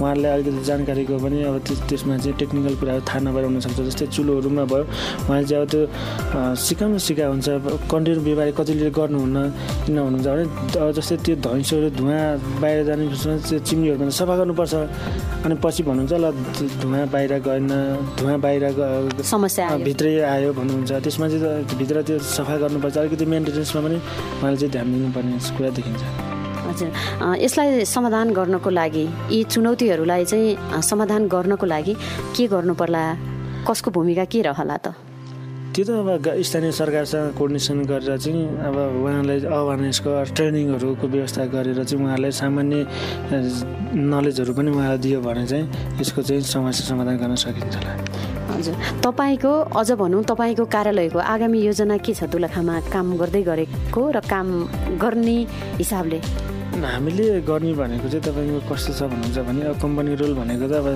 उहाँहरूलाई 0.00 0.30
अलिकति 0.37 0.62
जानकारीको 0.70 1.16
पनि 1.24 1.38
अब 1.50 1.54
त्यसमा 1.88 2.14
चाहिँ 2.22 2.37
टेक्निकल 2.40 2.74
कुराहरू 2.80 3.02
थाहा 3.09 3.18
नभएर 3.26 3.44
हुनसक्छ। 3.50 3.78
जस्तै 3.88 4.06
चुलोहरूमा 4.14 4.64
भयो 4.70 4.85
उहाँले 5.26 5.46
चाहिँ 5.50 5.62
अब 5.62 5.68
त्यो 5.72 5.82
सिकाउनु 6.66 6.98
सिका 7.06 7.24
हुन्छ 7.32 7.46
कन्टिन्यू 7.90 8.20
बिहिबारे 8.26 8.52
कतिले 8.59 8.90
गर्नुहुन्न 8.98 9.38
किन 9.87 9.96
भन्नुहुन्छ 9.96 10.26
भने 10.26 10.44
जस्तै 10.92 11.16
त्यो 11.25 11.35
धैँसोहरू 11.42 11.88
धुवा 11.99 12.18
बाहिर 12.62 12.79
जाने 12.87 13.05
त्यो 13.09 13.59
चिम्नीहरूमा 13.66 14.12
सफा 14.12 14.35
गर्नुपर्छ। 14.40 14.75
अनि 15.44 15.55
पछि 15.64 15.83
भन्नुहुन्छ 15.88 16.12
ल 16.22 16.27
धुवा 16.83 17.01
बाहिर 17.14 17.33
गएन 17.46 17.70
धुवा 18.18 18.35
बाहिर 18.44 18.62
समस्या 19.22 19.66
भित्रै 19.87 20.12
आयो 20.35 20.53
भन्नुहुन्छ। 20.59 20.90
त्यसमा 21.05 21.27
चाहिँ 21.33 21.79
भित्र 21.79 21.96
त्यो 22.07 22.16
सफा 22.18 22.55
गर्नुपर्छ। 22.62 22.96
अलिकति 22.96 23.25
मेन्टेनेन्समा 23.27 23.81
पनि 23.87 23.96
उहाँले 23.96 24.57
चाहिँ 24.61 24.72
ध्यान 24.75 24.87
दिनुपर्ने 24.92 25.33
कुरा 25.57 25.70
देखिन्छ। 25.79 26.03
हजुर। 26.66 26.88
यसलाई 27.44 27.85
समाधान 27.87 28.27
गर्नको 28.35 28.70
लागि 28.70 29.05
यी 29.31 29.42
चुनौतीहरूलाई 29.55 30.25
चाहिँ 30.25 30.83
समाधान 30.83 31.22
गर्नको 31.31 31.66
लागि 31.66 31.94
के 32.37 32.46
गर्नु 32.53 32.75
पर्ला 32.75 33.03
कसको 33.68 33.90
भूमिका 33.90 34.25
के 34.27 34.42
रहला 34.42 34.77
त? 34.77 34.87
त्यो 35.77 35.85
त 35.85 35.91
अब 35.93 36.41
स्थानीय 36.41 36.73
सरकारसँग 36.73 37.37
कोर्डिनेसन 37.37 37.85
गरेर 37.85 38.17
चाहिँ 38.17 38.49
अब 38.65 38.77
उहाँलाई 38.97 39.45
अवेरनेसको 39.45 40.11
ट्रेनिङहरूको 40.33 41.05
व्यवस्था 41.05 41.45
गरेर 41.53 41.85
चाहिँ 41.85 42.01
उहाँलाई 42.01 42.33
सामान्य 42.33 42.77
नलेजहरू 43.93 44.53
पनि 44.57 44.71
उहाँलाई 44.73 44.99
दियो 45.05 45.21
भने 45.21 45.45
चाहिँ 45.45 46.01
यसको 46.01 46.23
चाहिँ 46.25 46.41
समस्या 46.49 46.85
समाधान 46.89 47.17
गर्न 47.21 47.35
सकिन्छ 47.37 47.77
होला। 47.77 47.93
हजुर। 48.57 48.75
तपाईँको 49.05 49.53
अझ 49.77 49.91
भनौँ 50.01 50.25
तपाईँको 50.25 50.65
कार्यालयको 50.65 51.19
आगामी 51.21 51.59
योजना 51.69 51.97
के 52.01 52.12
छ? 52.17 52.25
दोलखामा 52.25 52.81
काम 52.89 53.07
गर्दै 53.21 53.43
गरेको 53.45 54.01
र 54.17 54.21
काम 54.25 54.49
गर्ने 54.97 55.39
हिसाबले। 55.77 56.21
हामीले 56.77 57.41
गर्ने 57.49 57.73
भनेको 57.73 58.09
चाहिँ 58.09 58.25
तपाईँको 58.27 58.61
कस्तो 58.69 58.93
छ 58.93 59.03
भन्नुहुन्छ 59.09 59.39
भने 59.49 59.62
अब 59.71 59.77
कम्पनी 59.81 60.15
रोल 60.21 60.33
भनेको 60.37 60.67
त 60.69 60.73
अब 60.77 60.87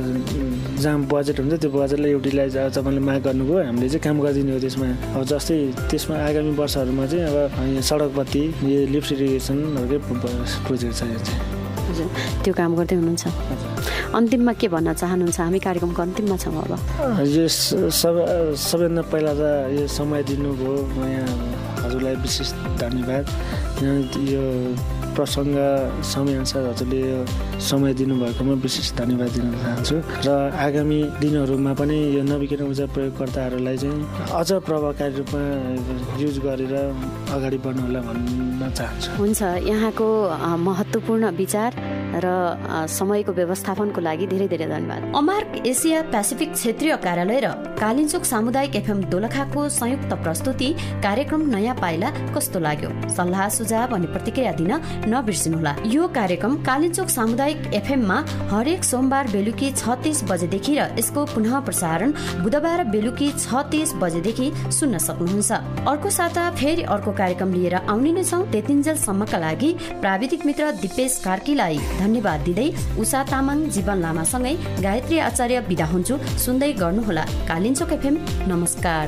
जहाँ 0.77 0.99
बजेट 1.09 1.41
हुन्छ 1.41 1.55
त्यो 1.61 1.71
बजेटलाई 1.71 2.11
युटिलाइज 2.11 2.57
अब 2.57 2.71
तपाईँले 2.77 3.01
माग 3.01 3.21
गर्नुभयो 3.25 3.65
हामीले 3.65 3.89
चाहिँ 3.89 4.03
काम 4.05 4.17
गरिदिने 4.21 4.53
हो 4.53 4.61
त्यसमा। 4.61 4.87
अब 5.17 5.23
जस्तै 5.31 5.57
त्यसमा 5.91 6.15
आगामी 6.29 6.53
वर्षहरूमा 6.61 7.05
चाहिँ 7.11 7.25
अब 7.25 7.81
सडक 7.81 8.11
बत्ती 8.19 8.43
यो 8.71 8.79
लिफ्ट 8.93 9.11
इरिगेसनहरूकै 9.13 9.99
प्रोजेक्ट 10.67 10.95
छ 10.95 11.03
यो 11.11 11.19
चाहिँ। 11.25 11.41
हजुर 11.91 12.07
त्यो 12.45 12.53
काम 12.55 12.71
गर्दै 12.79 12.95
हुनुहुन्छ। 13.01 13.25
अन्तिममा 14.15 14.53
के 14.61 14.67
भन्न 14.69 14.93
चाहनुहुन्छ? 15.01 15.39
हामी 15.41 15.59
कार्यक्रमको 15.59 16.03
अन्तिममा 16.03 16.37
छौँ 16.43 16.55
अब। 16.61 16.73
यो 17.25 17.45
सब 17.49 18.15
सबैभन्दा 18.55 19.03
पहिला 19.11 19.33
त 19.35 19.43
यो 19.75 19.87
समय 19.87 20.23
दिनुभयो। 20.29 20.75
यहाँ 21.09 21.29
हजुरलाई 21.83 22.15
विशेष 22.23 22.51
धन्यवाद। 22.79 23.25
यो 24.31 24.45
प्रसङ्ग 25.17 25.57
समयअनुसार 26.13 26.65
हजुरले 26.71 27.01
समय 27.69 27.93
दिनुभएकोमा 28.01 28.55
विशेष 28.65 28.89
धन्यवाद 29.01 29.31
दिन 29.37 29.47
चाहन्छु। 29.63 29.97
र 30.27 30.29
आगामी 30.67 31.01
दिनहरूमा 31.21 31.73
पनि 31.81 31.97
यो 32.17 32.23
नवीकरण 32.33 32.67
ऊर्जा 32.71 32.87
प्रयोगकर्ताहरूलाई 32.95 33.77
चाहिँ 33.83 33.99
अझ 34.41 34.49
प्रभावकारी 34.67 35.15
रूपमा 35.19 35.43
युज 36.23 36.37
गरेर 36.47 36.75
अगाडि 37.37 37.59
बढ्नु 37.65 37.83
होला 37.87 38.01
भन्न 38.09 38.71
चाहन्छु। 38.79 39.11
हुन्छ 39.21 39.41
यहाँको 39.71 40.07
महत्त्वपूर्ण 40.69 41.25
विचार। 41.41 41.71
र 42.15 42.87
समयको 42.91 43.33
व्यवस्थापनको 43.33 44.01
लागि 44.01 44.27
धेरै 44.27 44.47
धेरै 44.49 44.67
धन्यवाद। 44.67 45.03
अमार्क 45.17 45.67
एसिया 45.67 46.03
पेसिफिक 46.11 46.53
क्षेत्रीय 46.53 46.97
कार्यालय 47.05 47.41
र 47.41 47.49
कालिचोक 47.81 48.25
सामुदायिक 48.25 48.77
एफएम 48.77 48.99
दोलखाको 49.13 49.69
संयुक्त 49.71 50.13
प्रस्तुति 50.23 50.69
कार्यक्रम 51.03 51.41
नयाँ 51.55 51.75
पाइला 51.81 52.09
कस्तो 52.35 52.59
लाग्यो? 52.61 52.91
सल्लाह 53.17 53.49
सुझाव 53.49 53.95
अनि 53.95 54.07
प्रतिक्रिया 54.07 54.53
दिन 54.53 54.73
नबिर्सिनुहोला। 55.09 55.73
यो 55.87 56.09
कार्यक्रम 56.09 56.53
कालिचोक 56.63 57.09
सामुदायिक 57.09 57.75
एफएममा 57.75 58.19
हरेक 58.53 58.85
सोमबार 58.85 59.27
बेलुकी 59.33 59.71
छ 59.73 59.97
तिस 60.03 60.23
बजेदेखि 60.31 60.75
र 60.79 60.89
यसको 60.99 61.25
पुनः 61.35 61.59
प्रसारण 61.67 62.13
बुधबार 62.43 62.85
बेलुकी 62.91 63.29
छ 63.39 63.65
तिस 63.73 63.95
बजेदेखि 64.03 64.51
सुन्न 64.71 64.99
सक्नुहुन्छ। 64.99 65.51
अर्को 65.89 66.11
साता 66.11 66.51
फेरि 66.61 66.83
अर्को 66.91 67.13
कार्यक्रम 67.13 67.55
लिएर 67.55 67.75
आउने 67.87 68.13
नै 68.13 68.25
छौ। 68.25 68.43
त्यतिन्जेलसम्मका 68.53 69.39
लागि 69.39 69.71
प्राविधिक 70.01 70.47
मित्र 70.47 70.71
दिपेश 70.81 71.21
कार्कीलाई 71.25 71.79
धन्यवाद 72.01 72.41
दिँदै 72.47 72.69
उषा 73.03 73.21
तामाङ 73.33 73.59
जीवन 73.75 73.99
लामासँगै 74.05 74.55
गायत्री 74.83 75.19
आचार्य 75.29 75.59
विदा 75.69 75.87
हुन्छु। 75.93 76.15
सुन्दै 76.45 76.73
गर्नुहोला 76.83 77.25
कालिचोक 77.49 77.93
एफएम। 77.93 78.17
नमस्कार। 78.53 79.07